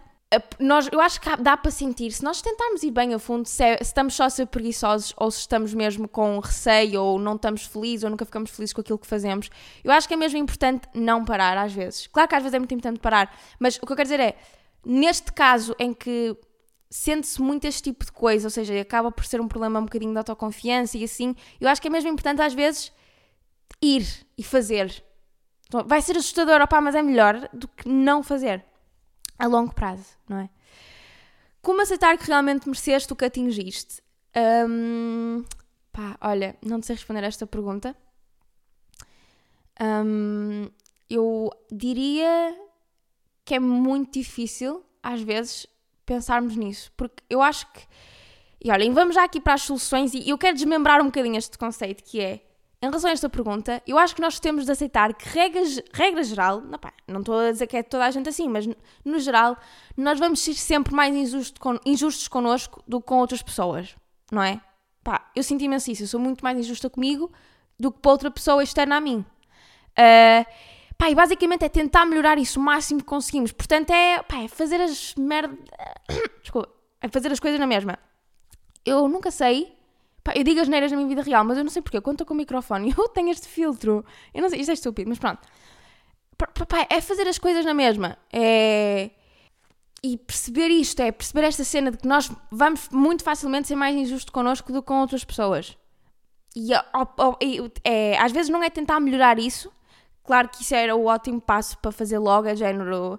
Nós, 0.59 0.89
eu 0.91 0.99
acho 0.99 1.21
que 1.21 1.37
dá 1.37 1.55
para 1.55 1.71
sentir, 1.71 2.11
se 2.11 2.21
nós 2.21 2.41
tentarmos 2.41 2.83
ir 2.83 2.91
bem 2.91 3.13
a 3.13 3.19
fundo, 3.19 3.47
se, 3.47 3.63
é, 3.63 3.77
se, 3.77 3.83
estamos 3.83 4.13
só 4.13 4.25
a 4.25 4.29
ser 4.29 4.45
preguiçosos 4.47 5.13
ou 5.15 5.31
se 5.31 5.39
estamos 5.39 5.73
mesmo 5.73 6.05
com 6.05 6.37
receio 6.39 7.01
ou 7.01 7.17
não 7.17 7.35
estamos 7.35 7.65
felizes 7.65 8.03
ou 8.03 8.09
nunca 8.09 8.25
ficamos 8.25 8.51
felizes 8.51 8.73
com 8.73 8.81
aquilo 8.81 8.99
que 8.99 9.07
fazemos, 9.07 9.49
eu 9.85 9.91
acho 9.91 10.05
que 10.05 10.13
é 10.13 10.17
mesmo 10.17 10.37
importante 10.37 10.85
não 10.93 11.23
parar 11.23 11.57
às 11.57 11.71
vezes. 11.71 12.07
Claro 12.07 12.27
que 12.27 12.35
às 12.35 12.43
vezes 12.43 12.53
é 12.53 12.59
muito 12.59 12.73
importante 12.73 12.99
parar, 12.99 13.33
mas 13.57 13.77
o 13.77 13.85
que 13.85 13.91
eu 13.93 13.95
quero 13.95 14.09
dizer 14.09 14.19
é, 14.19 14.37
neste 14.85 15.31
caso 15.31 15.73
em 15.79 15.93
que 15.93 16.35
sente-se 16.89 17.41
muito 17.41 17.65
este 17.65 17.83
tipo 17.83 18.05
de 18.05 18.11
coisa, 18.11 18.47
ou 18.47 18.51
seja, 18.51 18.79
acaba 18.81 19.11
por 19.11 19.25
ser 19.25 19.39
um 19.39 19.47
problema 19.47 19.79
um 19.79 19.85
bocadinho 19.85 20.11
de 20.11 20.17
autoconfiança 20.17 20.97
e 20.97 21.05
assim, 21.05 21.35
eu 21.59 21.69
acho 21.69 21.81
que 21.81 21.87
é 21.87 21.91
mesmo 21.91 22.09
importante 22.09 22.41
às 22.41 22.53
vezes 22.53 22.91
ir 23.81 24.05
e 24.37 24.43
fazer. 24.43 25.03
Então, 25.67 25.83
vai 25.85 26.01
ser 26.01 26.17
assustador, 26.17 26.61
opá, 26.61 26.79
mas 26.81 26.95
é 26.95 27.01
melhor 27.01 27.49
do 27.53 27.67
que 27.67 27.87
não 27.87 28.23
fazer 28.23 28.63
a 29.37 29.47
longo 29.47 29.73
prazo, 29.73 30.17
não 30.27 30.39
é? 30.39 30.49
como 31.67 31.81
aceitar 31.81 32.17
que 32.17 32.25
realmente 32.25 32.65
mereceste 32.65 33.11
o 33.11 33.15
que 33.15 33.25
atingiste? 33.25 34.01
Um, 34.69 35.43
pá, 35.91 36.17
olha, 36.21 36.55
não 36.65 36.81
sei 36.81 36.95
responder 36.95 37.25
a 37.25 37.27
esta 37.27 37.45
pergunta. 37.45 37.93
Um, 39.77 40.69
eu 41.09 41.51
diria 41.69 42.57
que 43.43 43.55
é 43.55 43.59
muito 43.59 44.13
difícil, 44.13 44.81
às 45.03 45.21
vezes, 45.21 45.67
pensarmos 46.05 46.55
nisso, 46.55 46.89
porque 46.95 47.21
eu 47.29 47.41
acho 47.41 47.69
que. 47.73 47.81
E 48.63 48.71
olhem, 48.71 48.93
vamos 48.93 49.15
já 49.15 49.25
aqui 49.25 49.41
para 49.41 49.55
as 49.55 49.63
soluções 49.63 50.13
e 50.13 50.29
eu 50.29 50.37
quero 50.37 50.55
desmembrar 50.55 51.01
um 51.01 51.07
bocadinho 51.07 51.35
este 51.35 51.57
conceito 51.57 52.01
que 52.01 52.21
é. 52.21 52.46
Em 52.79 52.85
relação 52.85 53.09
a 53.09 53.13
esta 53.13 53.27
pergunta, 53.27 53.81
eu 53.87 53.97
acho 53.97 54.13
que 54.13 54.21
nós 54.21 54.39
temos 54.39 54.65
de 54.65 54.71
aceitar 54.71 55.11
que, 55.15 55.27
regras, 55.29 55.81
regra 55.91 56.23
geral, 56.23 56.61
não, 56.61 56.77
pá, 56.77 56.93
não 57.07 57.21
estou 57.21 57.39
a 57.39 57.51
dizer 57.51 57.65
que 57.65 57.77
é 57.77 57.81
toda 57.81 58.05
a 58.05 58.11
gente 58.11 58.29
assim, 58.29 58.47
mas 58.47 58.69
no 59.03 59.19
geral, 59.19 59.57
nós 59.95 60.19
vamos 60.19 60.39
ser 60.41 60.53
sempre 60.53 60.93
mais 60.93 61.15
injusto 61.15 61.59
con, 61.59 61.79
injustos 61.83 62.27
connosco 62.27 62.83
do 62.87 63.01
que 63.01 63.07
com 63.07 63.17
outras 63.17 63.41
pessoas, 63.41 63.95
não 64.31 64.43
é? 64.43 64.61
Pá, 65.03 65.31
eu 65.35 65.41
sinto 65.41 65.63
imenso 65.63 65.89
isso, 65.89 66.03
eu 66.03 66.07
sou 66.07 66.19
muito 66.19 66.43
mais 66.43 66.55
injusta 66.59 66.87
comigo 66.87 67.31
do 67.79 67.91
que 67.91 67.99
para 67.99 68.11
outra 68.11 68.29
pessoa 68.29 68.61
externa 68.61 68.97
a 68.97 69.01
mim. 69.01 69.25
Uh, 69.97 70.45
pá, 70.95 71.09
e 71.09 71.15
basicamente 71.15 71.65
é 71.65 71.69
tentar 71.69 72.05
melhorar 72.05 72.37
isso 72.37 72.59
o 72.59 72.63
máximo 72.63 72.99
que 72.99 73.07
conseguimos. 73.07 73.51
Portanto, 73.51 73.89
é, 73.89 74.21
pá, 74.21 74.37
é 74.43 74.47
fazer 74.47 74.79
as 74.81 75.15
merda. 75.15 75.57
Desculpa, 76.43 76.69
é 77.01 77.07
fazer 77.07 77.31
as 77.31 77.39
coisas 77.39 77.59
na 77.59 77.65
mesma. 77.65 77.97
Eu 78.85 79.07
nunca 79.07 79.31
sei 79.31 79.76
Pá, 80.27 80.33
eu 80.35 80.43
digo 80.43 80.59
as 80.59 80.67
neiras 80.67 80.91
na 80.91 80.97
minha 80.97 81.07
vida 81.07 81.21
real, 81.21 81.45
mas 81.45 81.57
eu 81.57 81.63
não 81.63 81.71
sei 81.71 81.81
porque. 81.81 82.01
Quando 82.01 82.15
estou 82.15 82.27
com 82.27 82.33
o 82.33 82.37
microfone, 82.37 82.91
eu 82.97 83.07
tenho 83.07 83.29
este 83.29 83.47
filtro. 83.47 84.03
Eu 84.33 84.41
não 84.41 84.49
sei, 84.49 84.59
isto 84.59 84.71
é 84.71 84.73
estúpido, 84.73 85.07
mas 85.07 85.17
pronto. 85.17 85.39
Pá, 86.37 86.85
é 86.89 86.99
fazer 86.99 87.25
as 87.29 87.37
coisas 87.37 87.63
na 87.63 87.73
mesma. 87.73 88.17
É. 88.33 89.09
E 90.03 90.17
perceber 90.17 90.67
isto, 90.67 90.99
é 90.99 91.13
perceber 91.13 91.47
esta 91.47 91.63
cena 91.63 91.91
de 91.91 91.97
que 91.97 92.07
nós 92.07 92.29
vamos 92.51 92.89
muito 92.89 93.23
facilmente 93.23 93.69
ser 93.69 93.75
mais 93.75 93.95
injusto 93.95 94.29
connosco 94.33 94.73
do 94.73 94.81
que 94.81 94.87
com 94.87 94.99
outras 94.99 95.23
pessoas. 95.23 95.77
E, 96.53 96.73
é, 97.85 98.17
às 98.19 98.33
vezes 98.33 98.49
não 98.49 98.61
é 98.61 98.69
tentar 98.69 98.99
melhorar 98.99 99.39
isso. 99.39 99.71
Claro 100.25 100.49
que 100.49 100.61
isso 100.61 100.75
era 100.75 100.93
o 100.93 101.05
ótimo 101.05 101.39
passo 101.39 101.77
para 101.77 101.91
fazer 101.93 102.19
logo, 102.19 102.49
a 102.49 102.53
género. 102.53 103.17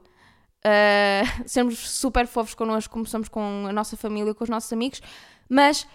Uh, 0.59 1.25
sermos 1.49 1.79
super 1.79 2.27
fofos 2.27 2.55
connosco, 2.55 2.93
como 2.93 3.07
somos 3.07 3.29
com 3.29 3.67
a 3.67 3.73
nossa 3.73 3.97
família, 3.97 4.35
com 4.35 4.45
os 4.45 4.51
nossos 4.51 4.71
amigos, 4.73 5.01
mas 5.49 5.87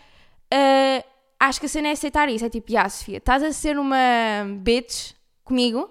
uh, 0.53 1.03
acho 1.39 1.59
que 1.59 1.65
a 1.65 1.69
cena 1.69 1.87
é 1.89 1.91
aceitar 1.91 2.29
isso. 2.29 2.45
É 2.45 2.49
tipo, 2.49 2.71
já, 2.71 2.87
Sofia, 2.87 3.17
estás 3.17 3.43
a 3.43 3.51
ser 3.51 3.77
uma 3.77 3.97
bitch 4.59 5.13
comigo, 5.43 5.89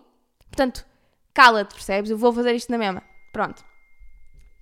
portanto, 0.49 0.87
cala-te, 1.35 1.75
percebes? 1.75 2.11
Eu 2.11 2.19
vou 2.19 2.33
fazer 2.33 2.54
isto 2.54 2.71
na 2.71 2.78
mesma. 2.78 3.02
Pronto. 3.33 3.64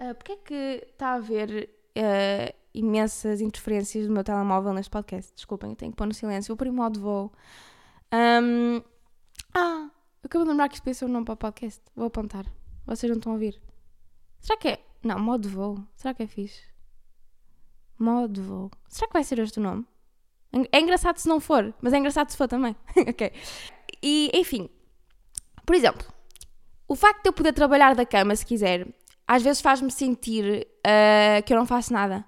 Uh, 0.00 0.14
Porquê 0.14 0.32
é 0.32 0.36
que 0.36 0.86
está 0.92 1.08
a 1.08 1.14
haver 1.14 1.68
uh, 1.96 2.54
imensas 2.72 3.40
interferências 3.40 4.06
do 4.06 4.12
meu 4.12 4.24
telemóvel 4.24 4.72
neste 4.72 4.90
podcast? 4.90 5.34
Desculpem, 5.34 5.70
eu 5.70 5.76
tenho 5.76 5.92
que 5.92 5.96
pôr 5.96 6.06
no 6.06 6.14
silêncio. 6.14 6.48
Vou 6.48 6.56
pôr 6.56 6.68
em 6.68 6.72
modo 6.72 7.00
voo. 7.00 7.32
Um, 8.12 8.82
ah, 9.54 9.90
acabo 10.22 10.44
de 10.44 10.50
lembrar 10.50 10.68
que 10.68 10.76
isto 10.76 10.94
ser 10.94 11.04
um 11.04 11.08
nome 11.08 11.24
para 11.24 11.34
o 11.34 11.36
podcast. 11.36 11.82
Vou 11.94 12.06
apontar. 12.06 12.46
Vocês 12.86 13.10
não 13.10 13.18
estão 13.18 13.32
a 13.32 13.34
ouvir. 13.34 13.60
Será 14.40 14.58
que 14.58 14.68
é? 14.68 14.84
Não, 15.02 15.18
modo 15.18 15.48
voo. 15.48 15.84
Será 15.94 16.14
que 16.14 16.22
é 16.22 16.26
fixe? 16.26 16.62
Modo 17.98 18.42
voo. 18.42 18.70
Será 18.88 19.06
que 19.06 19.12
vai 19.12 19.24
ser 19.24 19.38
este 19.38 19.58
o 19.58 19.62
nome? 19.62 19.86
É 20.72 20.80
engraçado 20.80 21.18
se 21.18 21.28
não 21.28 21.38
for, 21.38 21.72
mas 21.80 21.92
é 21.92 21.98
engraçado 21.98 22.30
se 22.30 22.36
for 22.36 22.48
também. 22.48 22.74
ok. 23.08 23.32
E, 24.02 24.30
enfim, 24.34 24.68
por 25.64 25.76
exemplo, 25.76 26.06
o 26.88 26.96
facto 26.96 27.22
de 27.22 27.28
eu 27.28 27.32
poder 27.32 27.52
trabalhar 27.52 27.94
da 27.94 28.04
cama 28.04 28.34
se 28.34 28.44
quiser, 28.44 28.86
às 29.26 29.42
vezes 29.42 29.60
faz-me 29.60 29.90
sentir 29.92 30.66
uh, 30.78 31.42
que 31.44 31.52
eu 31.52 31.56
não 31.56 31.66
faço 31.66 31.92
nada. 31.92 32.24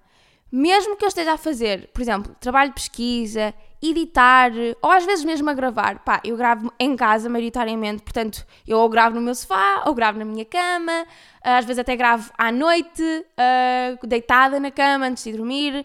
Mesmo 0.52 0.96
que 0.96 1.04
eu 1.04 1.08
esteja 1.08 1.32
a 1.32 1.36
fazer, 1.36 1.88
por 1.92 2.00
exemplo, 2.02 2.36
trabalho 2.38 2.68
de 2.70 2.74
pesquisa, 2.74 3.52
editar, 3.82 4.52
ou 4.80 4.90
às 4.90 5.04
vezes 5.04 5.24
mesmo 5.24 5.50
a 5.50 5.54
gravar. 5.54 5.98
Pá, 6.04 6.20
eu 6.22 6.36
gravo 6.36 6.72
em 6.78 6.94
casa, 6.94 7.28
maioritariamente, 7.28 8.02
portanto, 8.02 8.46
eu 8.68 8.78
ou 8.78 8.88
gravo 8.88 9.16
no 9.16 9.22
meu 9.22 9.34
sofá, 9.34 9.82
ou 9.86 9.94
gravo 9.94 10.18
na 10.18 10.24
minha 10.24 10.44
cama, 10.44 11.06
às 11.42 11.64
vezes 11.64 11.80
até 11.80 11.96
gravo 11.96 12.30
à 12.38 12.52
noite, 12.52 13.02
uh, 13.02 14.06
deitada 14.06 14.60
na 14.60 14.70
cama, 14.70 15.06
antes 15.06 15.24
de 15.24 15.32
dormir. 15.32 15.84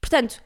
Portanto, 0.00 0.42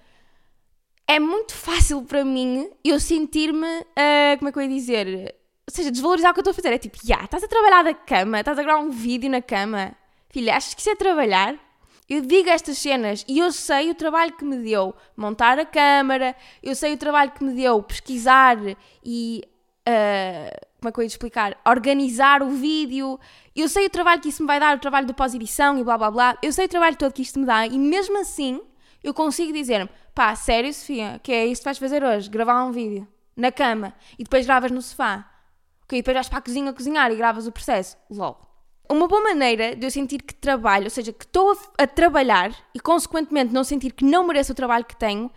é 1.06 1.18
muito 1.18 1.54
fácil 1.54 2.02
para 2.02 2.24
mim 2.24 2.70
eu 2.84 2.98
sentir-me, 2.98 3.66
uh, 3.66 4.38
como 4.38 4.48
é 4.48 4.52
que 4.52 4.58
eu 4.58 4.62
ia 4.62 4.68
dizer? 4.68 5.34
Ou 5.68 5.74
seja, 5.74 5.90
desvalorizar 5.90 6.30
o 6.30 6.34
que 6.34 6.40
eu 6.40 6.42
estou 6.42 6.52
a 6.52 6.54
fazer. 6.54 6.72
É 6.72 6.78
tipo, 6.78 6.96
já, 6.98 7.14
yeah, 7.14 7.24
estás 7.24 7.44
a 7.44 7.48
trabalhar 7.48 7.82
da 7.82 7.94
cama, 7.94 8.40
estás 8.40 8.58
a 8.58 8.62
gravar 8.62 8.80
um 8.80 8.90
vídeo 8.90 9.30
na 9.30 9.42
cama. 9.42 9.94
Filha, 10.30 10.56
achas 10.56 10.74
que 10.74 10.80
isso 10.80 10.90
é 10.90 10.96
trabalhar? 10.96 11.56
Eu 12.08 12.20
digo 12.20 12.48
estas 12.48 12.78
cenas 12.78 13.24
e 13.28 13.38
eu 13.38 13.52
sei 13.52 13.90
o 13.90 13.94
trabalho 13.94 14.32
que 14.32 14.44
me 14.44 14.58
deu 14.58 14.94
montar 15.16 15.58
a 15.58 15.64
câmara, 15.64 16.36
eu 16.62 16.74
sei 16.74 16.94
o 16.94 16.96
trabalho 16.96 17.30
que 17.30 17.44
me 17.44 17.54
deu 17.54 17.82
pesquisar 17.82 18.58
e. 19.04 19.42
Uh, 19.88 20.72
como 20.82 20.88
é 20.88 20.92
que 20.92 20.98
eu 20.98 21.02
ia 21.02 21.06
explicar? 21.06 21.60
Organizar 21.64 22.42
o 22.42 22.50
vídeo, 22.50 23.18
eu 23.54 23.68
sei 23.68 23.86
o 23.86 23.90
trabalho 23.90 24.20
que 24.20 24.28
isso 24.28 24.42
me 24.42 24.48
vai 24.48 24.58
dar, 24.58 24.76
o 24.76 24.80
trabalho 24.80 25.06
de 25.06 25.12
pós-edição 25.12 25.78
e 25.78 25.84
blá 25.84 25.96
blá 25.96 26.10
blá, 26.10 26.38
eu 26.42 26.52
sei 26.52 26.66
o 26.66 26.68
trabalho 26.68 26.96
todo 26.96 27.12
que 27.12 27.22
isto 27.22 27.38
me 27.38 27.46
dá 27.46 27.66
e 27.66 27.78
mesmo 27.78 28.18
assim 28.18 28.60
eu 29.02 29.12
consigo 29.14 29.52
dizer-me: 29.52 29.88
pá, 30.14 30.34
sério, 30.34 30.72
Sofia, 30.72 31.20
que 31.22 31.32
é 31.32 31.46
isso 31.46 31.62
que 31.62 31.66
vais 31.66 31.78
fazer 31.78 32.04
hoje? 32.04 32.28
Gravar 32.28 32.64
um 32.64 32.72
vídeo 32.72 33.06
na 33.36 33.50
cama 33.50 33.94
e 34.18 34.24
depois 34.24 34.46
gravas 34.46 34.70
no 34.70 34.82
sofá. 34.82 35.28
Ok, 35.84 36.00
depois 36.00 36.14
vais 36.14 36.28
para 36.28 36.38
a 36.38 36.42
cozinha 36.42 36.72
cozinhar 36.72 37.10
e 37.10 37.16
gravas 37.16 37.46
o 37.46 37.52
processo. 37.52 37.96
LOL. 38.10 38.40
Uma 38.88 39.08
boa 39.08 39.22
maneira 39.22 39.74
de 39.74 39.86
eu 39.86 39.90
sentir 39.90 40.22
que 40.22 40.34
trabalho, 40.34 40.84
ou 40.84 40.90
seja, 40.90 41.12
que 41.12 41.24
estou 41.24 41.52
a, 41.52 41.84
a 41.84 41.86
trabalhar 41.86 42.52
e 42.74 42.80
consequentemente 42.80 43.52
não 43.52 43.64
sentir 43.64 43.92
que 43.92 44.04
não 44.04 44.26
mereço 44.26 44.52
o 44.52 44.54
trabalho 44.54 44.84
que 44.84 44.96
tenho, 44.96 45.30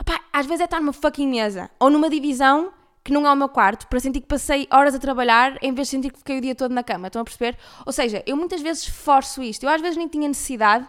opá, 0.00 0.20
às 0.32 0.46
vezes 0.46 0.62
é 0.62 0.64
estar 0.64 0.80
numa 0.80 0.92
fucking 0.92 1.28
mesa 1.28 1.70
ou 1.78 1.90
numa 1.90 2.08
divisão 2.08 2.72
que 3.04 3.12
não 3.12 3.26
é 3.26 3.32
o 3.32 3.36
meu 3.36 3.48
quarto, 3.48 3.88
para 3.88 3.98
sentir 3.98 4.20
que 4.20 4.28
passei 4.28 4.68
horas 4.70 4.94
a 4.94 4.98
trabalhar 4.98 5.58
em 5.60 5.74
vez 5.74 5.88
de 5.88 5.90
sentir 5.90 6.12
que 6.12 6.18
fiquei 6.18 6.38
o 6.38 6.40
dia 6.40 6.54
todo 6.54 6.72
na 6.72 6.84
cama. 6.84 7.08
Estão 7.08 7.20
a 7.20 7.24
perceber? 7.24 7.58
Ou 7.84 7.92
seja, 7.92 8.22
eu 8.26 8.36
muitas 8.36 8.60
vezes 8.60 8.86
forço 8.86 9.42
isto. 9.42 9.64
Eu 9.64 9.70
às 9.70 9.80
vezes 9.80 9.96
nem 9.96 10.06
tinha 10.06 10.28
necessidade 10.28 10.88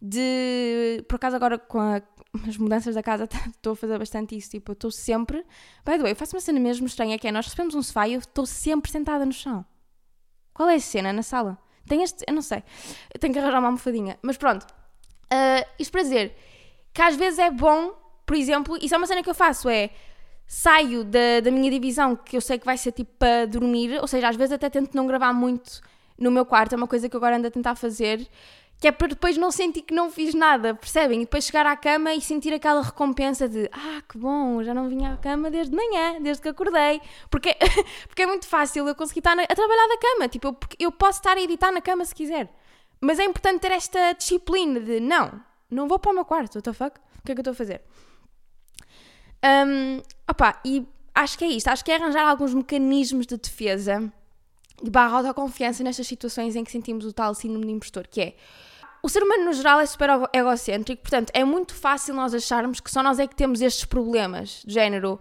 de. 0.00 1.04
Por 1.08 1.16
acaso, 1.16 1.36
agora 1.36 1.58
com 1.58 1.80
a, 1.80 2.02
as 2.46 2.56
mudanças 2.56 2.94
da 2.94 3.02
casa, 3.02 3.28
estou 3.48 3.72
a 3.72 3.76
fazer 3.76 3.98
bastante 3.98 4.36
isso. 4.36 4.50
Tipo, 4.50 4.72
eu 4.72 4.74
estou 4.74 4.90
sempre. 4.90 5.38
By 5.84 5.92
the 5.92 5.98
way, 5.98 6.12
eu 6.12 6.16
faço 6.16 6.36
uma 6.36 6.40
cena 6.40 6.60
mesmo 6.60 6.86
estranha 6.86 7.18
que 7.18 7.26
é: 7.26 7.32
nós 7.32 7.46
recebemos 7.46 7.74
um 7.74 7.82
sofá 7.82 8.08
e 8.08 8.14
eu 8.14 8.20
estou 8.20 8.46
sempre 8.46 8.90
sentada 8.90 9.24
no 9.24 9.32
chão. 9.32 9.64
Qual 10.52 10.68
é 10.68 10.74
a 10.74 10.80
cena 10.80 11.12
na 11.12 11.22
sala? 11.22 11.58
Tem 11.86 12.02
este. 12.02 12.24
Eu 12.26 12.34
não 12.34 12.42
sei. 12.42 12.62
Eu 13.12 13.20
tenho 13.20 13.32
que 13.32 13.38
arranjar 13.38 13.58
uma 13.58 13.68
almofadinha. 13.68 14.18
Mas 14.22 14.36
pronto. 14.36 14.66
Uh, 15.32 15.66
isto 15.78 15.90
para 15.90 16.02
dizer 16.02 16.36
que 16.92 17.02
às 17.02 17.16
vezes 17.16 17.38
é 17.38 17.50
bom, 17.50 17.92
por 18.24 18.36
exemplo, 18.36 18.78
isso 18.80 18.94
é 18.94 18.98
uma 18.98 19.06
cena 19.06 19.22
que 19.22 19.30
eu 19.30 19.34
faço: 19.34 19.68
é. 19.68 19.90
Saio 20.48 21.02
da, 21.02 21.40
da 21.42 21.50
minha 21.50 21.68
divisão 21.68 22.14
que 22.14 22.36
eu 22.36 22.40
sei 22.40 22.56
que 22.56 22.64
vai 22.64 22.78
ser 22.78 22.92
tipo 22.92 23.10
para 23.18 23.46
dormir, 23.46 23.98
ou 24.00 24.06
seja, 24.06 24.28
às 24.28 24.36
vezes 24.36 24.52
até 24.52 24.70
tento 24.70 24.94
não 24.94 25.04
gravar 25.04 25.32
muito 25.32 25.80
no 26.16 26.30
meu 26.30 26.46
quarto, 26.46 26.72
é 26.72 26.76
uma 26.76 26.86
coisa 26.86 27.08
que 27.08 27.16
eu 27.16 27.18
agora 27.18 27.36
ando 27.36 27.48
a 27.48 27.50
tentar 27.50 27.74
fazer 27.74 28.26
que 28.78 28.86
é 28.86 28.92
para 28.92 29.08
depois 29.08 29.36
não 29.36 29.50
sentir 29.50 29.82
que 29.82 29.94
não 29.94 30.10
fiz 30.10 30.34
nada, 30.34 30.74
percebem? 30.74 31.22
E 31.22 31.24
depois 31.24 31.44
chegar 31.44 31.64
à 31.66 31.76
cama 31.76 32.12
e 32.12 32.20
sentir 32.20 32.52
aquela 32.52 32.82
recompensa 32.82 33.48
de 33.48 33.68
ah, 33.72 34.02
que 34.06 34.18
bom, 34.18 34.62
já 34.62 34.74
não 34.74 34.88
vinha 34.88 35.14
à 35.14 35.16
cama 35.16 35.50
desde 35.50 35.74
manhã, 35.74 36.20
desde 36.20 36.42
que 36.42 36.48
acordei. 36.48 37.00
Porque, 37.30 37.56
porque 38.06 38.22
é 38.22 38.26
muito 38.26 38.46
fácil 38.46 38.86
eu 38.86 38.94
conseguir 38.94 39.20
estar 39.20 39.32
a 39.32 39.46
trabalhar 39.46 39.88
da 39.88 39.98
cama, 39.98 40.28
tipo, 40.28 40.48
eu, 40.48 40.56
eu 40.78 40.92
posso 40.92 41.20
estar 41.20 41.36
a 41.36 41.40
editar 41.40 41.72
na 41.72 41.80
cama 41.80 42.04
se 42.04 42.14
quiser. 42.14 42.52
Mas 43.00 43.18
é 43.18 43.24
importante 43.24 43.60
ter 43.60 43.72
esta 43.72 44.12
disciplina 44.12 44.80
de 44.80 45.00
não, 45.00 45.40
não 45.70 45.88
vou 45.88 45.98
para 45.98 46.12
o 46.12 46.14
meu 46.14 46.24
quarto, 46.24 46.56
what 46.56 46.64
the 46.64 46.72
fuck? 46.72 46.98
O 47.18 47.22
que 47.24 47.32
é 47.32 47.34
que 47.34 47.40
eu 47.40 47.42
estou 47.42 47.52
a 47.52 47.54
fazer? 47.54 47.82
Um, 49.44 50.02
opa, 50.28 50.60
e 50.64 50.86
acho 51.14 51.38
que 51.38 51.44
é 51.44 51.48
isto, 51.48 51.68
acho 51.68 51.84
que 51.84 51.92
é 51.92 51.96
arranjar 51.96 52.28
alguns 52.28 52.52
mecanismos 52.52 53.26
de 53.26 53.36
defesa 53.36 54.12
de 54.82 54.90
barra 54.90 55.18
autoconfiança 55.18 55.82
nestas 55.82 56.06
situações 56.06 56.56
em 56.56 56.64
que 56.64 56.70
sentimos 56.70 57.04
o 57.04 57.12
tal 57.12 57.34
síndrome 57.34 57.66
de 57.66 57.72
impostor, 57.72 58.06
que 58.06 58.20
é 58.20 58.34
o 59.02 59.08
ser 59.08 59.22
humano 59.22 59.44
no 59.44 59.52
geral 59.52 59.78
é 59.78 59.86
super 59.86 60.10
egocêntrico, 60.32 61.02
portanto 61.02 61.30
é 61.32 61.44
muito 61.44 61.74
fácil 61.74 62.12
nós 62.14 62.34
acharmos 62.34 62.80
que 62.80 62.90
só 62.90 63.02
nós 63.02 63.18
é 63.18 63.26
que 63.26 63.36
temos 63.36 63.60
estes 63.60 63.84
problemas 63.84 64.62
de 64.66 64.74
género, 64.74 65.20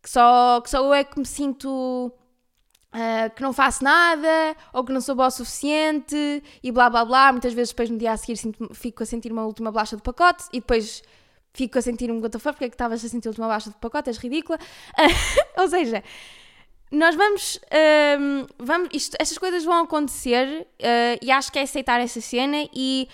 que 0.00 0.08
só, 0.08 0.60
que 0.60 0.70
só 0.70 0.84
eu 0.84 0.94
é 0.94 1.02
que 1.02 1.18
me 1.18 1.26
sinto 1.26 2.12
uh, 2.94 3.34
que 3.34 3.42
não 3.42 3.52
faço 3.52 3.82
nada, 3.82 4.56
ou 4.72 4.84
que 4.84 4.92
não 4.92 5.00
sou 5.00 5.16
boa 5.16 5.28
o 5.28 5.30
suficiente, 5.32 6.42
e 6.62 6.70
blá 6.70 6.88
blá 6.88 7.04
blá. 7.04 7.32
Muitas 7.32 7.52
vezes 7.52 7.70
depois 7.72 7.90
no 7.90 7.98
dia 7.98 8.12
a 8.12 8.16
seguir 8.16 8.36
sinto, 8.36 8.72
fico 8.72 9.02
a 9.02 9.06
sentir 9.06 9.32
uma 9.32 9.44
última 9.44 9.72
bolacha 9.72 9.96
de 9.96 10.02
pacote 10.02 10.44
e 10.52 10.60
depois 10.60 11.02
fico 11.52 11.78
a 11.78 11.82
sentir 11.82 12.10
um 12.10 12.20
gota 12.20 12.38
porque 12.38 12.64
é 12.64 12.68
que 12.68 12.74
estavas 12.74 13.04
a 13.04 13.08
sentir 13.08 13.28
a 13.28 13.30
última 13.30 13.46
bolacha 13.46 13.70
de 13.70 13.76
pacote, 13.76 14.10
és 14.10 14.18
ridícula. 14.18 14.58
Ou 15.58 15.68
seja, 15.68 16.04
nós 16.94 17.14
vamos. 17.14 17.60
Um, 18.20 18.46
vamos 18.58 18.88
isto, 18.92 19.16
estas 19.18 19.38
coisas 19.38 19.64
vão 19.64 19.84
acontecer 19.84 20.66
uh, 20.80 21.18
e 21.20 21.30
acho 21.30 21.50
que 21.50 21.58
é 21.58 21.62
aceitar 21.62 22.00
essa 22.00 22.20
cena 22.20 22.68
e 22.74 23.08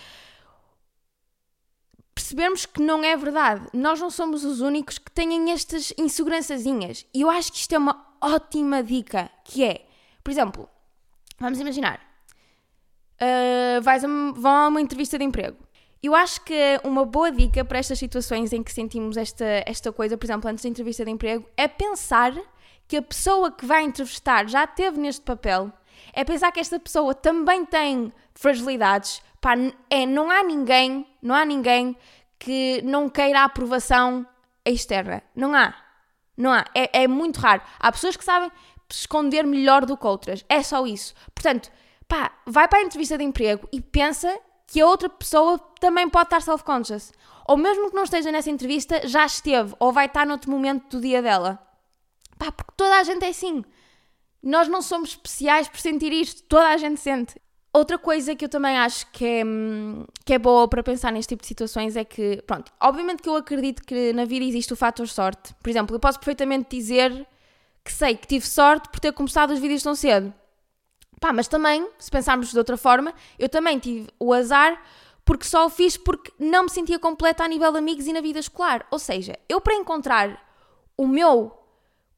percebermos 2.15 2.67
que 2.67 2.83
não 2.83 3.03
é 3.03 3.17
verdade. 3.17 3.67
Nós 3.73 3.99
não 3.99 4.11
somos 4.11 4.45
os 4.45 4.61
únicos 4.61 4.99
que 4.99 5.11
têm 5.11 5.51
estas 5.51 5.93
insegurançazinhas. 5.97 7.07
E 7.15 7.23
eu 7.23 7.31
acho 7.31 7.51
que 7.53 7.59
isto 7.59 7.75
é 7.75 7.79
uma 7.79 8.07
ótima 8.21 8.83
dica, 8.83 9.31
que 9.45 9.65
é, 9.65 9.87
por 10.23 10.31
exemplo, 10.31 10.69
vamos 11.39 11.59
imaginar, 11.59 12.01
uh, 13.21 13.81
vais 13.83 14.05
a, 14.05 14.09
vão 14.09 14.53
a 14.53 14.69
uma 14.69 14.81
entrevista 14.81 15.19
de 15.19 15.25
emprego 15.25 15.57
Eu 16.03 16.15
acho 16.15 16.43
que 16.43 16.79
uma 16.85 17.05
boa 17.05 17.33
dica 17.33 17.65
para 17.65 17.79
estas 17.79 17.99
situações 17.99 18.53
em 18.53 18.63
que 18.63 18.73
sentimos 18.73 19.17
esta, 19.17 19.65
esta 19.67 19.91
coisa, 19.91 20.19
por 20.19 20.27
exemplo, 20.27 20.51
antes 20.51 20.63
da 20.63 20.69
entrevista 20.69 21.05
de 21.05 21.11
emprego, 21.11 21.49
é 21.57 21.67
pensar 21.67 22.35
que 22.91 22.97
a 22.97 23.03
pessoa 23.03 23.53
que 23.53 23.65
vai 23.65 23.85
entrevistar 23.85 24.49
já 24.49 24.67
teve 24.67 24.99
neste 24.99 25.21
papel, 25.23 25.73
é 26.13 26.25
pensar 26.25 26.51
que 26.51 26.59
esta 26.59 26.77
pessoa 26.77 27.15
também 27.15 27.65
tem 27.65 28.13
fragilidades. 28.35 29.23
Pá, 29.41 29.53
é, 29.89 30.05
não 30.05 30.29
há 30.29 30.43
ninguém, 30.43 31.07
não 31.23 31.37
há 31.37 31.45
ninguém 31.45 31.97
que 32.37 32.83
não 32.83 33.09
queira 33.09 33.43
a 33.43 33.45
aprovação 33.45 34.27
externa. 34.65 35.23
Não 35.37 35.55
há. 35.55 35.73
Não 36.37 36.53
há. 36.53 36.65
É, 36.75 37.05
é 37.05 37.07
muito 37.07 37.39
raro. 37.39 37.63
Há 37.79 37.93
pessoas 37.93 38.17
que 38.17 38.25
sabem 38.25 38.51
esconder 38.89 39.47
melhor 39.47 39.87
do 39.87 39.97
que 39.97 40.07
outras. 40.09 40.45
É 40.49 40.61
só 40.61 40.85
isso. 40.85 41.15
Portanto, 41.33 41.71
pá, 42.09 42.33
vai 42.45 42.67
para 42.67 42.81
a 42.81 42.83
entrevista 42.83 43.17
de 43.17 43.23
emprego 43.23 43.69
e 43.71 43.81
pensa 43.81 44.37
que 44.67 44.81
a 44.81 44.87
outra 44.87 45.09
pessoa 45.09 45.61
também 45.79 46.11
pode 46.11 46.25
estar 46.25 46.43
self-conscious. 46.43 47.13
Ou 47.47 47.57
mesmo 47.57 47.89
que 47.89 47.95
não 47.95 48.03
esteja 48.03 48.33
nessa 48.33 48.51
entrevista, 48.51 49.07
já 49.07 49.25
esteve 49.25 49.77
ou 49.79 49.93
vai 49.93 50.07
estar 50.07 50.27
noutro 50.27 50.51
momento 50.51 50.97
do 50.97 51.01
dia 51.01 51.23
dela. 51.23 51.70
Pá, 52.41 52.51
porque 52.51 52.73
toda 52.75 52.97
a 52.97 53.05
gente 53.05 53.23
é 53.23 53.29
assim. 53.29 53.63
Nós 54.43 54.67
não 54.67 54.81
somos 54.81 55.11
especiais 55.11 55.69
por 55.69 55.79
sentir 55.79 56.11
isto, 56.11 56.43
toda 56.45 56.69
a 56.69 56.77
gente 56.79 56.99
sente. 56.99 57.35
Outra 57.71 57.99
coisa 57.99 58.35
que 58.35 58.47
eu 58.47 58.49
também 58.49 58.79
acho 58.79 59.07
que 59.13 59.25
é, 59.25 59.43
que 60.25 60.33
é 60.33 60.39
boa 60.39 60.67
para 60.67 60.83
pensar 60.83 61.13
neste 61.13 61.29
tipo 61.29 61.43
de 61.43 61.49
situações 61.49 61.97
é 61.97 62.03
que, 62.03 62.43
pronto, 62.47 62.73
obviamente 62.81 63.23
que 63.23 63.29
eu 63.29 63.37
acredito 63.37 63.85
que 63.85 64.15
na 64.15 64.25
vida 64.25 64.47
existe 64.47 64.73
o 64.73 64.77
fator 64.77 65.07
sorte. 65.07 65.55
Por 65.63 65.69
exemplo, 65.69 65.95
eu 65.95 66.01
posso 66.01 66.19
perfeitamente 66.19 66.75
dizer 66.75 67.27
que 67.85 67.93
sei 67.93 68.17
que 68.17 68.27
tive 68.27 68.47
sorte 68.47 68.89
por 68.89 68.99
ter 68.99 69.13
começado 69.13 69.51
os 69.51 69.61
vídeos 69.61 69.83
tão 69.83 69.95
cedo. 69.95 70.33
Pá, 71.21 71.35
mas 71.35 71.47
também, 71.47 71.87
se 71.99 72.11
pensarmos 72.11 72.51
de 72.51 72.59
outra 72.59 72.79
forma, 72.79 73.13
eu 73.39 73.51
também 73.51 73.79
tive 73.79 74.09
o 74.19 74.33
azar 74.33 74.83
porque 75.27 75.45
só 75.45 75.67
o 75.67 75.71
fiz 75.71 75.99
porque 75.99 76.33
não 76.39 76.65
me 76.65 76.71
sentia 76.71 76.99
completa 76.99 77.45
a 77.45 77.49
nível 77.49 77.71
de 77.71 77.79
amigos 77.79 78.07
e 78.07 78.15
na 78.15 78.23
vida 78.23 78.39
escolar. 78.39 78.87
Ou 78.91 78.99
seja, 78.99 79.39
eu 79.47 79.61
para 79.61 79.75
encontrar 79.75 80.43
o 80.97 81.07
meu 81.07 81.60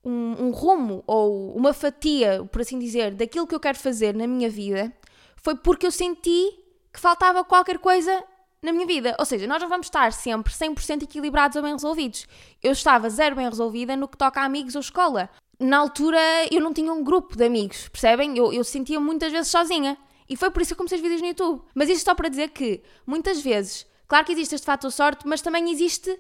um, 0.05 0.47
um, 0.47 0.51
rumo 0.51 1.03
ou 1.07 1.55
uma 1.55 1.73
fatia, 1.73 2.45
por 2.51 2.61
assim 2.61 2.79
dizer, 2.79 3.15
daquilo 3.15 3.47
que 3.47 3.55
eu 3.55 3.61
quero 3.61 3.79
fazer 3.79 4.15
na 4.15 4.27
minha 4.27 4.51
vida, 4.51 4.93
foi 5.37 5.55
porque 5.55 5.87
eu 5.87 5.91
senti 5.91 6.59
que 6.93 7.01
faltava 7.01 7.45
qualquer 7.45 7.79
coisa 7.79 8.23
na 8.63 8.73
minha 8.73 8.87
vida. 8.87 9.17
Ou 9.19 9.25
seja, 9.25 9.47
nós 9.47 9.61
não 9.61 9.69
vamos 9.69 9.87
estar 9.87 10.13
sempre 10.13 10.53
100% 10.53 11.03
equilibrados 11.03 11.57
ou 11.57 11.63
bem 11.63 11.73
resolvidos. 11.73 12.27
Eu 12.63 12.73
estava 12.73 13.09
zero 13.11 13.37
bem 13.37 13.49
resolvida 13.49 13.97
no 13.97 14.09
que 14.09 14.17
toca 14.17 14.41
a 14.41 14.45
amigos 14.45 14.75
ou 14.75 14.81
escola 14.81 15.31
na 15.63 15.79
altura 15.79 16.19
eu 16.51 16.61
não 16.61 16.73
tinha 16.73 16.93
um 16.93 17.03
grupo 17.03 17.37
de 17.37 17.45
amigos, 17.45 17.89
percebem? 17.89 18.37
Eu, 18.37 18.53
eu 18.53 18.65
sentia 18.65 18.99
muitas 19.01 19.33
vezes 19.33 19.51
sozinha. 19.51 19.97
E 20.29 20.37
foi 20.37 20.51
por 20.51 20.63
isso 20.63 20.75
que 20.75 20.79
comecei 20.79 20.97
os 20.97 21.03
vídeos 21.03 21.21
no 21.21 21.29
YouTube. 21.29 21.63
Mas 21.75 21.89
isto 21.89 22.05
só 22.05 22.15
para 22.15 22.29
dizer 22.29 22.51
que, 22.51 22.83
muitas 23.07 23.41
vezes, 23.41 23.87
claro 24.09 24.25
que 24.25 24.33
existe 24.33 24.55
este 24.55 24.65
fator 24.65 24.91
sorte, 24.91 25.27
mas 25.27 25.41
também 25.41 25.71
existe 25.71 26.19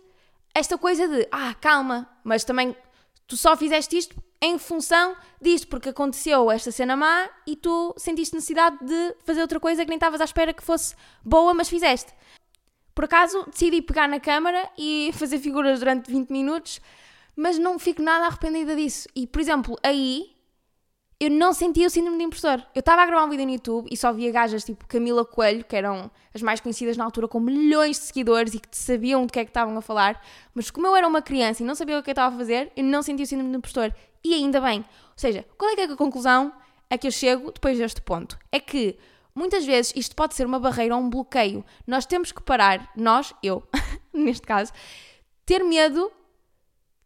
esta 0.55 0.77
coisa 0.77 1.09
de, 1.09 1.27
ah, 1.31 1.55
calma, 1.55 2.09
mas 2.23 2.45
também 2.45 2.77
tu 3.27 3.37
só 3.37 3.57
fizeste 3.57 3.97
isto 3.97 4.17
em 4.41 4.59
função 4.59 5.17
disto, 5.41 5.69
porque 5.69 5.91
aconteceu 5.91 6.51
esta 6.51 6.73
cena 6.73 6.97
má 6.97 7.29
e 7.47 7.55
tu 7.55 7.95
sentiste 7.97 8.35
necessidade 8.35 8.77
de 8.85 9.17
fazer 9.25 9.41
outra 9.41 9.61
coisa 9.61 9.85
que 9.85 9.89
nem 9.89 9.97
estavas 9.97 10.21
à 10.21 10.25
espera 10.25 10.53
que 10.53 10.63
fosse 10.63 10.95
boa, 11.25 11.55
mas 11.55 11.69
fizeste. 11.69 12.13
Por 12.95 13.05
acaso 13.05 13.47
decidi 13.51 13.81
pegar 13.81 14.09
na 14.09 14.21
câmara 14.21 14.69
e 14.77 15.11
fazer 15.19 15.39
figuras 15.39 15.79
durante 15.79 16.11
20 16.11 16.31
minutos 16.31 16.81
mas 17.37 17.59
não 17.59 17.79
fico 17.79 18.03
nada 18.03 18.27
arrependida 18.27 18.77
disso. 18.77 19.09
E, 19.15 19.27
por 19.27 19.41
exemplo, 19.41 19.77
aí 19.83 20.31
eu 21.23 21.31
não 21.31 21.53
sentia 21.53 21.87
o 21.87 21.91
síndrome 21.91 22.19
de 22.19 22.25
impostor. 22.25 22.67
Eu 22.75 22.81
estava 22.81 23.01
a 23.01 23.07
gravar 23.07 23.25
um 23.25 23.31
vídeo 23.31 23.47
no 23.47 23.53
YouTube 23.53 23.89
e 23.89 23.97
só 23.97 24.13
via 24.13 24.33
gajas 24.33 24.65
tipo 24.65 24.85
Camila 24.89 25.25
Coelho, 25.25 25.65
que 25.65 25.77
eram 25.77 26.11
as 26.35 26.43
mais 26.43 26.59
conhecidas 26.59 26.97
na 26.97 27.05
altura, 27.05 27.29
com 27.29 27.39
milhões 27.39 27.97
de 27.97 28.07
seguidores 28.07 28.55
e 28.55 28.59
que 28.59 28.77
sabiam 28.77 29.25
do 29.25 29.33
que 29.33 29.39
é 29.39 29.45
que 29.45 29.51
estavam 29.51 29.79
a 29.79 29.81
falar. 29.81 30.21
Mas 30.53 30.69
como 30.69 30.85
eu 30.85 30.97
era 30.97 31.07
uma 31.07 31.23
criança 31.23 31.63
e 31.63 31.67
não 31.67 31.77
sabia 31.77 31.97
o 31.97 32.03
que 32.03 32.11
eu 32.11 32.13
estava 32.13 32.35
a 32.35 32.39
fazer, 32.39 32.73
eu 32.77 32.83
não 32.83 33.05
sentia 33.05 33.23
o 33.23 33.27
síndrome 33.29 33.53
de 33.53 33.57
impostor. 33.57 33.95
E 34.25 34.35
ainda 34.35 34.61
bem. 34.61 34.81
Ou 34.81 34.85
seja, 35.15 35.47
qual 35.57 35.71
é 35.71 35.77
que 35.77 35.83
é 35.83 35.85
a 35.85 35.97
conclusão 35.97 36.53
a 36.91 36.99
que 36.99 37.07
eu 37.07 37.13
chego 37.13 37.53
depois 37.53 37.79
deste 37.79 38.01
ponto? 38.01 38.37
É 38.51 38.59
que 38.59 38.99
muitas 39.33 39.65
vezes 39.65 39.93
isto 39.95 40.17
pode 40.17 40.35
ser 40.35 40.45
uma 40.45 40.59
barreira 40.59 40.97
ou 40.97 41.01
um 41.01 41.09
bloqueio. 41.09 41.65
Nós 41.87 42.05
temos 42.05 42.33
que 42.33 42.43
parar, 42.43 42.91
nós, 42.97 43.33
eu, 43.41 43.63
neste 44.13 44.45
caso, 44.45 44.73
ter 45.47 45.63
medo 45.63 46.11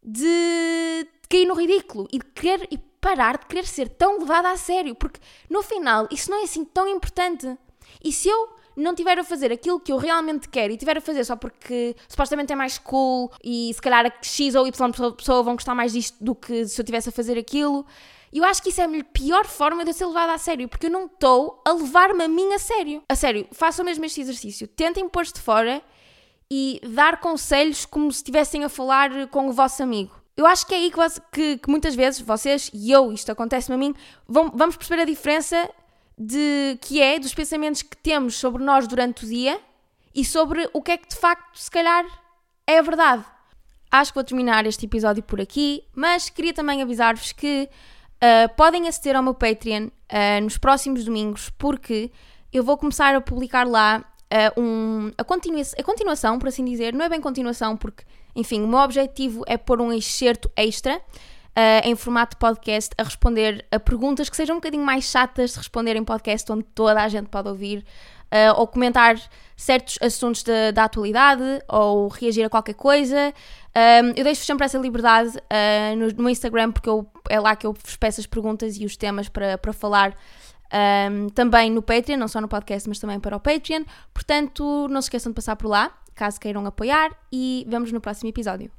de, 0.02 1.06
cair 1.28 1.44
no 1.44 1.52
ridículo 1.52 2.08
e 2.10 2.18
de 2.18 2.24
querer 2.24 2.66
e 2.70 2.78
parar 3.06 3.38
de 3.38 3.46
querer 3.46 3.64
ser 3.64 3.88
tão 3.88 4.18
levada 4.18 4.50
a 4.50 4.56
sério, 4.56 4.92
porque 4.96 5.20
no 5.48 5.62
final 5.62 6.08
isso 6.10 6.28
não 6.28 6.40
é 6.40 6.42
assim 6.42 6.64
tão 6.64 6.88
importante. 6.88 7.56
E 8.02 8.10
se 8.10 8.28
eu 8.28 8.48
não 8.76 8.96
tiver 8.96 9.16
a 9.16 9.22
fazer 9.22 9.52
aquilo 9.52 9.78
que 9.78 9.92
eu 9.92 9.96
realmente 9.96 10.48
quero 10.48 10.72
e 10.72 10.76
tiver 10.76 10.98
a 10.98 11.00
fazer 11.00 11.24
só 11.24 11.36
porque 11.36 11.94
supostamente 12.08 12.52
é 12.52 12.56
mais 12.56 12.78
cool 12.78 13.30
e 13.44 13.72
se 13.72 13.80
calhar 13.80 14.12
X 14.20 14.56
ou 14.56 14.66
Y 14.66 14.90
pessoa 15.16 15.42
vão 15.44 15.54
gostar 15.54 15.72
mais 15.72 15.92
disto 15.92 16.16
do 16.22 16.34
que 16.34 16.66
se 16.66 16.80
eu 16.80 16.84
tivesse 16.84 17.08
a 17.10 17.12
fazer 17.12 17.38
aquilo, 17.38 17.86
eu 18.32 18.44
acho 18.44 18.60
que 18.60 18.70
isso 18.70 18.80
é 18.80 18.84
a 18.84 19.04
pior 19.04 19.46
forma 19.46 19.84
de 19.84 19.90
eu 19.90 19.94
ser 19.94 20.06
levada 20.06 20.34
a 20.34 20.38
sério, 20.38 20.68
porque 20.68 20.86
eu 20.86 20.90
não 20.90 21.06
estou 21.06 21.62
a 21.64 21.72
levar-me 21.72 22.24
a 22.24 22.28
mim 22.28 22.52
a 22.52 22.58
sério. 22.58 23.04
A 23.08 23.14
sério, 23.14 23.46
façam 23.52 23.84
mesmo 23.84 24.04
este 24.04 24.20
exercício. 24.20 24.66
Tentem 24.66 25.08
pôr-se 25.08 25.32
de 25.32 25.40
fora 25.40 25.80
e 26.50 26.80
dar 26.84 27.20
conselhos 27.20 27.86
como 27.86 28.10
se 28.10 28.18
estivessem 28.18 28.64
a 28.64 28.68
falar 28.68 29.28
com 29.28 29.48
o 29.48 29.52
vosso 29.52 29.80
amigo. 29.80 30.25
Eu 30.36 30.46
acho 30.46 30.66
que 30.66 30.74
é 30.74 30.78
aí 30.78 30.90
que, 30.90 31.20
que, 31.32 31.58
que 31.58 31.70
muitas 31.70 31.94
vezes 31.94 32.20
vocês 32.20 32.70
e 32.74 32.92
eu, 32.92 33.12
isto 33.12 33.32
acontece-me 33.32 33.74
a 33.74 33.78
mim, 33.78 33.94
vão, 34.28 34.52
vamos 34.54 34.76
perceber 34.76 35.02
a 35.02 35.04
diferença 35.04 35.70
de 36.18 36.78
que 36.80 37.00
é 37.00 37.18
dos 37.18 37.34
pensamentos 37.34 37.82
que 37.82 37.96
temos 37.96 38.36
sobre 38.36 38.62
nós 38.62 38.86
durante 38.86 39.24
o 39.24 39.28
dia 39.28 39.60
e 40.14 40.24
sobre 40.24 40.68
o 40.72 40.82
que 40.82 40.92
é 40.92 40.96
que 40.96 41.08
de 41.08 41.16
facto, 41.16 41.58
se 41.58 41.70
calhar, 41.70 42.04
é 42.66 42.78
a 42.78 42.82
verdade. 42.82 43.24
Acho 43.90 44.12
que 44.12 44.16
vou 44.16 44.24
terminar 44.24 44.66
este 44.66 44.86
episódio 44.86 45.22
por 45.22 45.40
aqui, 45.40 45.84
mas 45.94 46.28
queria 46.28 46.52
também 46.52 46.82
avisar-vos 46.82 47.32
que 47.32 47.68
uh, 48.16 48.54
podem 48.56 48.88
aceder 48.88 49.16
ao 49.16 49.22
meu 49.22 49.34
Patreon 49.34 49.86
uh, 49.86 50.42
nos 50.42 50.58
próximos 50.58 51.04
domingos, 51.04 51.50
porque 51.50 52.10
eu 52.52 52.64
vou 52.64 52.76
começar 52.76 53.14
a 53.14 53.20
publicar 53.20 53.66
lá 53.66 54.04
uh, 54.32 54.60
um, 54.60 55.12
a, 55.16 55.24
continua 55.24 55.62
a 55.78 55.82
continuação, 55.82 56.38
por 56.38 56.48
assim 56.48 56.64
dizer, 56.64 56.94
não 56.94 57.04
é 57.04 57.08
bem 57.08 57.20
continuação, 57.20 57.76
porque, 57.76 58.04
enfim, 58.36 58.62
o 58.62 58.68
meu 58.68 58.78
objetivo 58.78 59.42
é 59.46 59.56
pôr 59.56 59.80
um 59.80 59.92
excerto 59.92 60.50
extra. 60.56 61.00
Uh, 61.58 61.80
em 61.88 61.96
formato 61.96 62.36
de 62.36 62.38
podcast, 62.38 62.90
a 62.98 63.02
responder 63.02 63.64
a 63.70 63.80
perguntas 63.80 64.28
que 64.28 64.36
sejam 64.36 64.56
um 64.56 64.58
bocadinho 64.58 64.84
mais 64.84 65.04
chatas 65.04 65.52
de 65.52 65.56
responder 65.56 65.96
em 65.96 66.04
podcast, 66.04 66.52
onde 66.52 66.64
toda 66.74 67.02
a 67.02 67.08
gente 67.08 67.28
pode 67.28 67.48
ouvir, 67.48 67.78
uh, 67.78 68.60
ou 68.60 68.66
comentar 68.66 69.18
certos 69.56 69.96
assuntos 70.02 70.44
da 70.74 70.84
atualidade, 70.84 71.42
ou 71.66 72.08
reagir 72.08 72.44
a 72.44 72.50
qualquer 72.50 72.74
coisa. 72.74 73.32
eu 74.14 74.22
deixo 74.22 74.44
sempre 74.44 74.66
essa 74.66 74.76
liberdade 74.76 75.30
uh, 75.30 75.96
no, 75.96 76.24
no, 76.24 76.28
Instagram, 76.28 76.72
porque 76.72 76.90
eu, 76.90 77.06
é 77.26 77.40
lá 77.40 77.56
que 77.56 77.66
eu 77.66 77.72
vos 77.72 77.96
peço 77.96 78.20
as 78.20 78.26
perguntas 78.26 78.76
e 78.78 78.84
os 78.84 78.94
temas 78.94 79.30
para, 79.30 79.56
para 79.56 79.72
falar 79.72 80.14
um, 81.10 81.28
também 81.28 81.70
no 81.70 81.82
Patreon, 81.82 82.18
não 82.18 82.28
só 82.28 82.40
no 82.40 82.48
podcast, 82.48 82.88
mas 82.88 82.98
também 82.98 83.20
para 83.20 83.36
o 83.36 83.40
Patreon. 83.40 83.84
Portanto, 84.12 84.88
não 84.90 85.00
se 85.00 85.06
esqueçam 85.06 85.30
de 85.30 85.36
passar 85.36 85.56
por 85.56 85.68
lá, 85.68 85.92
caso 86.16 86.40
queiram 86.40 86.66
apoiar, 86.66 87.16
e 87.30 87.64
vemos 87.68 87.92
no 87.92 88.00
próximo 88.00 88.28
episódio. 88.30 88.72